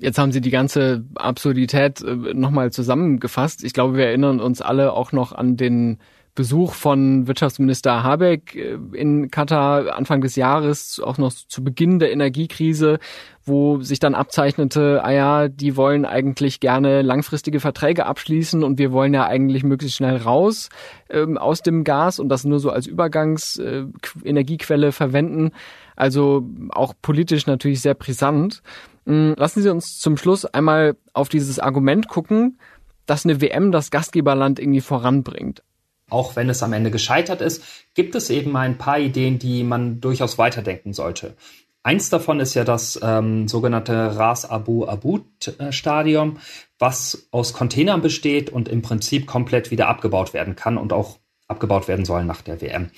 Jetzt 0.00 0.18
haben 0.18 0.30
Sie 0.30 0.40
die 0.40 0.50
ganze 0.50 1.04
Absurdität 1.16 2.00
äh, 2.02 2.34
nochmal 2.34 2.70
zusammengefasst. 2.70 3.64
Ich 3.64 3.72
glaube, 3.72 3.96
wir 3.96 4.06
erinnern 4.06 4.40
uns 4.40 4.62
alle 4.62 4.92
auch 4.92 5.10
noch 5.10 5.32
an 5.32 5.56
den 5.56 5.98
Besuch 6.38 6.72
von 6.74 7.26
Wirtschaftsminister 7.26 8.04
Habeck 8.04 8.54
äh, 8.54 8.78
in 8.92 9.32
Katar 9.32 9.96
Anfang 9.96 10.20
des 10.20 10.36
Jahres, 10.36 11.00
auch 11.00 11.18
noch 11.18 11.32
zu 11.32 11.64
Beginn 11.64 11.98
der 11.98 12.12
Energiekrise, 12.12 13.00
wo 13.44 13.80
sich 13.80 13.98
dann 13.98 14.14
abzeichnete, 14.14 15.02
ah 15.02 15.10
ja, 15.10 15.48
die 15.48 15.76
wollen 15.76 16.04
eigentlich 16.04 16.60
gerne 16.60 17.02
langfristige 17.02 17.58
Verträge 17.58 18.06
abschließen 18.06 18.62
und 18.62 18.78
wir 18.78 18.92
wollen 18.92 19.14
ja 19.14 19.26
eigentlich 19.26 19.64
möglichst 19.64 19.96
schnell 19.96 20.18
raus 20.18 20.68
ähm, 21.10 21.38
aus 21.38 21.62
dem 21.62 21.82
Gas 21.82 22.20
und 22.20 22.28
das 22.28 22.44
nur 22.44 22.60
so 22.60 22.70
als 22.70 22.86
Übergangsenergiequelle 22.86 24.86
äh, 24.86 24.92
verwenden. 24.92 25.50
Also 25.98 26.46
auch 26.70 26.94
politisch 27.02 27.46
natürlich 27.46 27.80
sehr 27.80 27.94
brisant. 27.94 28.62
Ähm, 29.06 29.34
lassen 29.36 29.62
Sie 29.62 29.68
uns 29.68 29.98
zum 29.98 30.16
Schluss 30.16 30.44
einmal 30.44 30.96
auf 31.12 31.28
dieses 31.28 31.58
Argument 31.58 32.08
gucken, 32.08 32.58
dass 33.06 33.24
eine 33.24 33.40
WM 33.40 33.72
das 33.72 33.90
Gastgeberland 33.90 34.58
irgendwie 34.58 34.80
voranbringt 34.80 35.62
auch 36.10 36.36
wenn 36.36 36.48
es 36.48 36.62
am 36.62 36.72
Ende 36.72 36.90
gescheitert 36.90 37.40
ist, 37.40 37.62
gibt 37.94 38.14
es 38.14 38.30
eben 38.30 38.56
ein 38.56 38.78
paar 38.78 38.98
Ideen, 38.98 39.38
die 39.38 39.62
man 39.62 40.00
durchaus 40.00 40.38
weiterdenken 40.38 40.92
sollte. 40.92 41.34
Eins 41.82 42.10
davon 42.10 42.40
ist 42.40 42.54
ja 42.54 42.64
das 42.64 42.98
ähm, 43.02 43.48
sogenannte 43.48 44.16
Ras 44.16 44.48
Abu 44.48 44.84
Abud 44.84 45.24
Stadion, 45.70 46.38
was 46.78 47.28
aus 47.30 47.52
Containern 47.52 48.02
besteht 48.02 48.50
und 48.50 48.68
im 48.68 48.82
Prinzip 48.82 49.26
komplett 49.26 49.70
wieder 49.70 49.88
abgebaut 49.88 50.34
werden 50.34 50.56
kann 50.56 50.76
und 50.76 50.92
auch 50.92 51.18
abgebaut 51.46 51.88
werden 51.88 52.04
soll 52.04 52.24
nach 52.24 52.42
der 52.42 52.60
WM. 52.60 52.90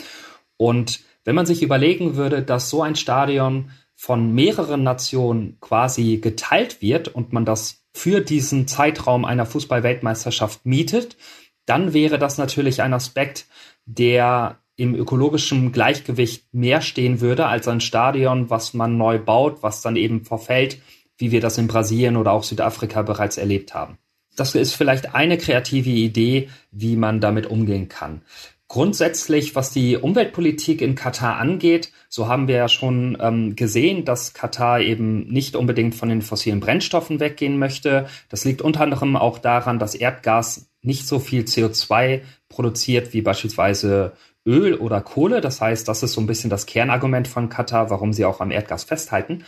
Und 0.56 1.00
wenn 1.24 1.34
man 1.34 1.46
sich 1.46 1.62
überlegen 1.62 2.16
würde, 2.16 2.42
dass 2.42 2.70
so 2.70 2.82
ein 2.82 2.96
Stadion 2.96 3.70
von 3.94 4.32
mehreren 4.34 4.82
Nationen 4.82 5.58
quasi 5.60 6.18
geteilt 6.18 6.80
wird 6.80 7.08
und 7.08 7.32
man 7.32 7.44
das 7.44 7.84
für 7.92 8.20
diesen 8.20 8.66
Zeitraum 8.66 9.24
einer 9.24 9.46
Fußballweltmeisterschaft 9.46 10.64
mietet, 10.64 11.16
dann 11.66 11.92
wäre 11.92 12.18
das 12.18 12.38
natürlich 12.38 12.82
ein 12.82 12.94
Aspekt, 12.94 13.46
der 13.84 14.58
im 14.76 14.94
ökologischen 14.94 15.72
Gleichgewicht 15.72 16.54
mehr 16.54 16.80
stehen 16.80 17.20
würde 17.20 17.46
als 17.46 17.68
ein 17.68 17.82
Stadion, 17.82 18.48
was 18.48 18.72
man 18.72 18.96
neu 18.96 19.18
baut, 19.18 19.62
was 19.62 19.82
dann 19.82 19.96
eben 19.96 20.24
verfällt, 20.24 20.78
wie 21.18 21.30
wir 21.30 21.40
das 21.40 21.58
in 21.58 21.66
Brasilien 21.66 22.16
oder 22.16 22.32
auch 22.32 22.44
Südafrika 22.44 23.02
bereits 23.02 23.36
erlebt 23.36 23.74
haben. 23.74 23.98
Das 24.36 24.54
ist 24.54 24.72
vielleicht 24.72 25.14
eine 25.14 25.36
kreative 25.36 25.90
Idee, 25.90 26.48
wie 26.70 26.96
man 26.96 27.20
damit 27.20 27.46
umgehen 27.46 27.88
kann. 27.88 28.22
Grundsätzlich, 28.70 29.56
was 29.56 29.72
die 29.72 29.96
Umweltpolitik 29.96 30.80
in 30.80 30.94
Katar 30.94 31.38
angeht, 31.38 31.90
so 32.08 32.28
haben 32.28 32.46
wir 32.46 32.54
ja 32.54 32.68
schon 32.68 33.18
ähm, 33.20 33.56
gesehen, 33.56 34.04
dass 34.04 34.32
Katar 34.32 34.78
eben 34.78 35.26
nicht 35.26 35.56
unbedingt 35.56 35.96
von 35.96 36.08
den 36.08 36.22
fossilen 36.22 36.60
Brennstoffen 36.60 37.18
weggehen 37.18 37.58
möchte. 37.58 38.06
Das 38.28 38.44
liegt 38.44 38.62
unter 38.62 38.82
anderem 38.82 39.16
auch 39.16 39.38
daran, 39.38 39.80
dass 39.80 39.96
Erdgas 39.96 40.70
nicht 40.82 41.08
so 41.08 41.18
viel 41.18 41.42
CO2 41.42 42.20
produziert 42.48 43.12
wie 43.12 43.22
beispielsweise 43.22 44.12
Öl 44.46 44.74
oder 44.74 45.00
Kohle. 45.00 45.40
Das 45.40 45.60
heißt, 45.60 45.88
das 45.88 46.04
ist 46.04 46.12
so 46.12 46.20
ein 46.20 46.28
bisschen 46.28 46.48
das 46.48 46.66
Kernargument 46.66 47.26
von 47.26 47.48
Katar, 47.48 47.90
warum 47.90 48.12
sie 48.12 48.24
auch 48.24 48.38
am 48.38 48.52
Erdgas 48.52 48.84
festhalten. 48.84 49.42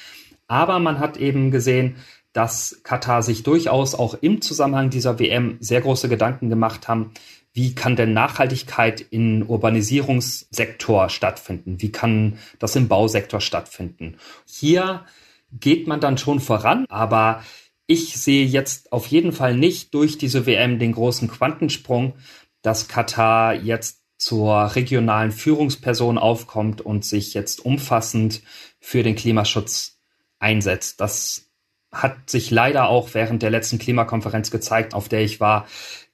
Aber 0.49 0.81
man 0.81 0.99
hat 0.99 1.17
eben 1.17 1.53
gesehen, 1.53 1.95
dass 2.33 2.81
Katar 2.83 3.23
sich 3.23 3.45
durchaus 3.45 3.95
auch 3.95 4.15
im 4.21 4.41
Zusammenhang 4.41 4.91
dieser 4.91 5.21
WM 5.21 5.59
sehr 5.61 5.81
große 5.81 6.09
Gedanken 6.09 6.51
gemacht 6.51 6.89
haben, 6.89 7.13
wie 7.53 7.75
kann 7.75 7.97
denn 7.97 8.13
Nachhaltigkeit 8.13 9.05
im 9.11 9.43
Urbanisierungssektor 9.43 11.09
stattfinden? 11.09 11.81
Wie 11.81 11.93
kann 11.93 12.39
das 12.59 12.77
im 12.77 12.89
Bausektor 12.89 13.41
stattfinden? 13.41 14.17
Hier 14.47 15.05
geht 15.53 15.87
man 15.87 16.01
dann 16.01 16.17
schon 16.17 16.41
voran, 16.41 16.87
aber 16.89 17.43
ich 17.87 18.17
sehe 18.17 18.47
jetzt 18.47 18.93
auf 18.93 19.07
jeden 19.07 19.33
Fall 19.33 19.55
nicht 19.55 19.93
durch 19.93 20.17
diese 20.17 20.47
WM 20.47 20.79
den 20.79 20.93
großen 20.93 21.29
Quantensprung, 21.29 22.15
dass 22.63 22.89
Katar 22.89 23.55
jetzt 23.55 24.03
zur 24.17 24.75
regionalen 24.77 25.33
Führungsperson 25.33 26.17
aufkommt 26.17 26.81
und 26.81 27.05
sich 27.05 27.35
jetzt 27.35 27.65
umfassend 27.65 28.43
für 28.81 29.03
den 29.03 29.17
Klimaschutz 29.17 29.99
einsetzt. 30.39 31.01
Das 31.01 31.52
hat 31.93 32.31
sich 32.31 32.51
leider 32.51 32.89
auch 32.89 33.11
während 33.13 33.43
der 33.43 33.51
letzten 33.51 33.79
Klimakonferenz 33.79 34.51
gezeigt, 34.51 34.95
auf 34.95 35.09
der 35.09 35.21
ich 35.21 35.41
war, 35.41 35.67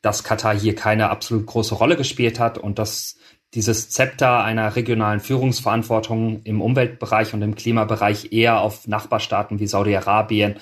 dass 0.03 0.25
Katar 0.25 0.59
hier 0.59 0.75
keine 0.75 1.11
absolut 1.11 1.47
große 1.47 1.75
Rolle 1.75 1.97
gespielt 1.97 2.41
hat 2.41 2.59
und 2.59 2.79
dass 2.79 3.17
dieses 3.55 3.89
Zepter 3.89 4.43
einer 4.45 4.77
regionalen 4.77 5.21
Führungsverantwortung 5.21 6.43
im 6.43 6.61
Umweltbereich 6.61 7.33
und 7.33 7.43
im 7.43 7.55
Klimabereich 7.55 8.33
eher 8.33 8.61
auf 8.61 8.87
Nachbarstaaten 8.87 9.59
wie 9.59 9.67
Saudi-Arabien 9.67 10.57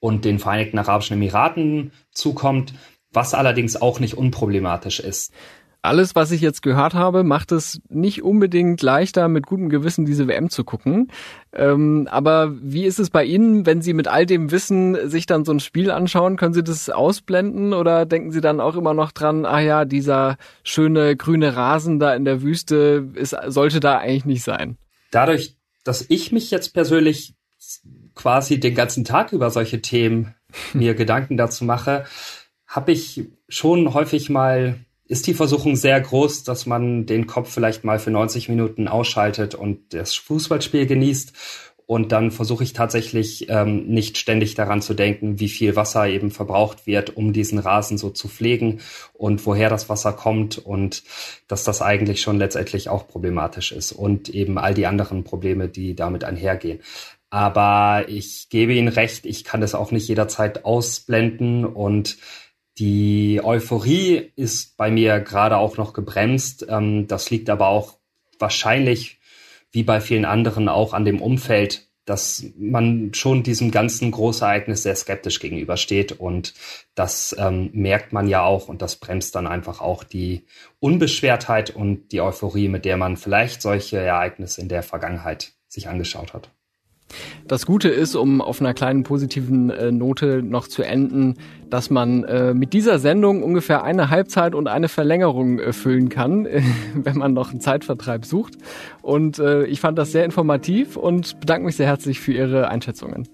und 0.00 0.24
den 0.24 0.38
Vereinigten 0.38 0.78
Arabischen 0.78 1.14
Emiraten 1.14 1.92
zukommt, 2.12 2.72
was 3.12 3.34
allerdings 3.34 3.80
auch 3.80 4.00
nicht 4.00 4.16
unproblematisch 4.16 5.00
ist. 5.00 5.32
Alles, 5.84 6.14
was 6.14 6.30
ich 6.30 6.40
jetzt 6.40 6.62
gehört 6.62 6.94
habe, 6.94 7.24
macht 7.24 7.50
es 7.50 7.80
nicht 7.88 8.22
unbedingt 8.22 8.82
leichter, 8.82 9.26
mit 9.26 9.46
gutem 9.46 9.68
Gewissen 9.68 10.06
diese 10.06 10.28
WM 10.28 10.48
zu 10.48 10.62
gucken. 10.62 11.10
Ähm, 11.52 12.06
aber 12.08 12.52
wie 12.62 12.84
ist 12.84 13.00
es 13.00 13.10
bei 13.10 13.24
Ihnen, 13.24 13.66
wenn 13.66 13.82
Sie 13.82 13.92
mit 13.92 14.06
all 14.06 14.24
dem 14.24 14.52
Wissen 14.52 15.10
sich 15.10 15.26
dann 15.26 15.44
so 15.44 15.50
ein 15.50 15.58
Spiel 15.58 15.90
anschauen? 15.90 16.36
Können 16.36 16.54
Sie 16.54 16.62
das 16.62 16.88
ausblenden 16.88 17.74
oder 17.74 18.06
denken 18.06 18.30
Sie 18.30 18.40
dann 18.40 18.60
auch 18.60 18.76
immer 18.76 18.94
noch 18.94 19.10
dran, 19.10 19.44
ah 19.44 19.58
ja, 19.58 19.84
dieser 19.84 20.36
schöne 20.62 21.16
grüne 21.16 21.56
Rasen 21.56 21.98
da 21.98 22.14
in 22.14 22.24
der 22.24 22.42
Wüste 22.42 23.08
ist, 23.14 23.34
sollte 23.48 23.80
da 23.80 23.98
eigentlich 23.98 24.24
nicht 24.24 24.44
sein? 24.44 24.78
Dadurch, 25.10 25.56
dass 25.82 26.06
ich 26.08 26.30
mich 26.30 26.52
jetzt 26.52 26.74
persönlich 26.74 27.34
quasi 28.14 28.60
den 28.60 28.76
ganzen 28.76 29.04
Tag 29.04 29.32
über 29.32 29.50
solche 29.50 29.82
Themen 29.82 30.36
mir 30.74 30.94
Gedanken 30.94 31.36
dazu 31.36 31.64
mache, 31.64 32.04
habe 32.68 32.92
ich 32.92 33.24
schon 33.48 33.94
häufig 33.94 34.30
mal 34.30 34.76
ist 35.12 35.26
die 35.26 35.34
Versuchung 35.34 35.76
sehr 35.76 36.00
groß, 36.00 36.42
dass 36.42 36.64
man 36.64 37.04
den 37.04 37.26
Kopf 37.26 37.52
vielleicht 37.52 37.84
mal 37.84 37.98
für 37.98 38.10
90 38.10 38.48
Minuten 38.48 38.88
ausschaltet 38.88 39.54
und 39.54 39.92
das 39.92 40.14
Fußballspiel 40.14 40.86
genießt. 40.86 41.34
Und 41.84 42.12
dann 42.12 42.30
versuche 42.30 42.64
ich 42.64 42.72
tatsächlich 42.72 43.50
ähm, 43.50 43.88
nicht 43.88 44.16
ständig 44.16 44.54
daran 44.54 44.80
zu 44.80 44.94
denken, 44.94 45.38
wie 45.38 45.50
viel 45.50 45.76
Wasser 45.76 46.08
eben 46.08 46.30
verbraucht 46.30 46.86
wird, 46.86 47.14
um 47.14 47.34
diesen 47.34 47.58
Rasen 47.58 47.98
so 47.98 48.08
zu 48.08 48.28
pflegen 48.28 48.80
und 49.12 49.44
woher 49.44 49.68
das 49.68 49.90
Wasser 49.90 50.14
kommt 50.14 50.56
und 50.56 51.02
dass 51.46 51.64
das 51.64 51.82
eigentlich 51.82 52.22
schon 52.22 52.38
letztendlich 52.38 52.88
auch 52.88 53.06
problematisch 53.06 53.72
ist 53.72 53.92
und 53.92 54.30
eben 54.30 54.56
all 54.56 54.72
die 54.72 54.86
anderen 54.86 55.24
Probleme, 55.24 55.68
die 55.68 55.94
damit 55.94 56.24
einhergehen. 56.24 56.80
Aber 57.28 58.08
ich 58.08 58.48
gebe 58.48 58.72
Ihnen 58.72 58.88
recht, 58.88 59.26
ich 59.26 59.44
kann 59.44 59.60
das 59.60 59.74
auch 59.74 59.90
nicht 59.90 60.08
jederzeit 60.08 60.64
ausblenden 60.64 61.66
und 61.66 62.16
die 62.78 63.40
Euphorie 63.42 64.32
ist 64.36 64.76
bei 64.76 64.90
mir 64.90 65.20
gerade 65.20 65.56
auch 65.56 65.76
noch 65.76 65.92
gebremst. 65.92 66.66
Ähm, 66.68 67.06
das 67.06 67.30
liegt 67.30 67.50
aber 67.50 67.68
auch 67.68 67.98
wahrscheinlich, 68.38 69.20
wie 69.70 69.82
bei 69.82 70.00
vielen 70.00 70.24
anderen, 70.24 70.68
auch 70.68 70.92
an 70.92 71.04
dem 71.04 71.20
Umfeld, 71.20 71.88
dass 72.04 72.44
man 72.58 73.14
schon 73.14 73.42
diesem 73.42 73.70
ganzen 73.70 74.10
Großereignis 74.10 74.82
sehr 74.82 74.96
skeptisch 74.96 75.38
gegenübersteht. 75.38 76.12
Und 76.12 76.54
das 76.94 77.34
ähm, 77.38 77.70
merkt 77.72 78.12
man 78.12 78.26
ja 78.26 78.42
auch 78.42 78.68
und 78.68 78.82
das 78.82 78.96
bremst 78.96 79.34
dann 79.34 79.46
einfach 79.46 79.80
auch 79.80 80.02
die 80.02 80.46
Unbeschwertheit 80.80 81.70
und 81.70 82.10
die 82.10 82.20
Euphorie, 82.20 82.68
mit 82.68 82.84
der 82.84 82.96
man 82.96 83.16
vielleicht 83.16 83.62
solche 83.62 83.98
Ereignisse 83.98 84.60
in 84.60 84.68
der 84.68 84.82
Vergangenheit 84.82 85.52
sich 85.68 85.88
angeschaut 85.88 86.34
hat. 86.34 86.50
Das 87.48 87.66
Gute 87.66 87.88
ist, 87.88 88.14
um 88.14 88.40
auf 88.40 88.60
einer 88.60 88.74
kleinen 88.74 89.02
positiven 89.02 89.70
äh, 89.70 89.92
Note 89.92 90.42
noch 90.42 90.68
zu 90.68 90.82
enden, 90.82 91.34
dass 91.70 91.90
man 91.90 92.24
äh, 92.24 92.54
mit 92.54 92.72
dieser 92.72 92.98
Sendung 92.98 93.42
ungefähr 93.42 93.82
eine 93.82 94.10
Halbzeit 94.10 94.54
und 94.54 94.68
eine 94.68 94.88
Verlängerung 94.88 95.58
äh, 95.58 95.72
füllen 95.72 96.08
kann, 96.08 96.46
wenn 96.94 97.16
man 97.16 97.32
noch 97.32 97.50
einen 97.50 97.60
Zeitvertreib 97.60 98.24
sucht. 98.24 98.54
Und 99.00 99.38
äh, 99.38 99.64
ich 99.64 99.80
fand 99.80 99.98
das 99.98 100.12
sehr 100.12 100.24
informativ 100.24 100.96
und 100.96 101.40
bedanke 101.40 101.66
mich 101.66 101.76
sehr 101.76 101.86
herzlich 101.86 102.20
für 102.20 102.32
Ihre 102.32 102.68
Einschätzungen. 102.68 103.28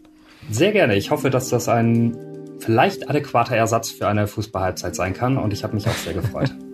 Sehr 0.51 0.73
gerne. 0.73 0.97
Ich 0.97 1.11
hoffe, 1.11 1.31
dass 1.31 1.49
das 1.49 1.69
ein 1.69 2.17
vielleicht 2.59 3.09
adäquater 3.09 3.57
Ersatz 3.57 3.91
für 3.91 4.09
eine 4.09 4.27
Fußballhalbzeit 4.27 4.95
sein 4.95 5.15
kann 5.15 5.37
und 5.37 5.53
ich 5.53 5.65
habe 5.65 5.75
mich 5.75 5.87
auch 5.87 5.93
sehr 5.93 6.15
gefreut. 6.15 6.55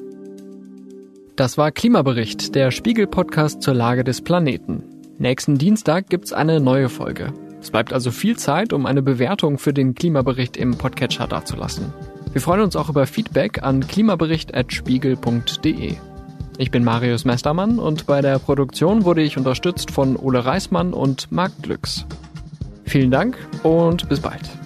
Das 1.37 1.59
war 1.59 1.73
Klimabericht, 1.73 2.55
der 2.55 2.71
Spiegel-Podcast 2.71 3.61
zur 3.61 3.75
Lage 3.75 4.05
des 4.05 4.23
Planeten. 4.23 4.94
Nächsten 5.19 5.59
Dienstag 5.59 6.09
gibt's 6.09 6.33
eine 6.33 6.61
neue 6.61 6.89
Folge. 6.89 7.33
Es 7.61 7.71
bleibt 7.71 7.93
also 7.93 8.11
viel 8.11 8.37
Zeit, 8.37 8.73
um 8.73 8.85
eine 8.85 9.01
Bewertung 9.01 9.59
für 9.59 9.73
den 9.73 9.95
Klimabericht 9.95 10.57
im 10.57 10.77
Podcatcher 10.77 11.29
dazulassen. 11.29 11.93
Wir 12.33 12.41
freuen 12.41 12.63
uns 12.63 12.75
auch 12.75 12.89
über 12.89 13.07
Feedback 13.07 13.63
an 13.63 13.87
klimabericht.spiegel.de. 13.87 15.95
Ich 16.59 16.71
bin 16.71 16.85
Marius 16.85 17.25
Mestermann 17.25 17.79
und 17.79 18.07
bei 18.07 18.21
der 18.23 18.39
Produktion 18.39 19.05
wurde 19.05 19.23
ich 19.23 19.37
unterstützt 19.37 19.93
von 19.93 20.17
Ole 20.17 20.45
Reismann 20.45 20.93
und 20.93 21.31
Marc 21.31 21.53
Glücks. 21.63 22.07
Vielen 22.85 23.11
Dank 23.11 23.37
und 23.63 24.09
bis 24.09 24.21
bald. 24.21 24.64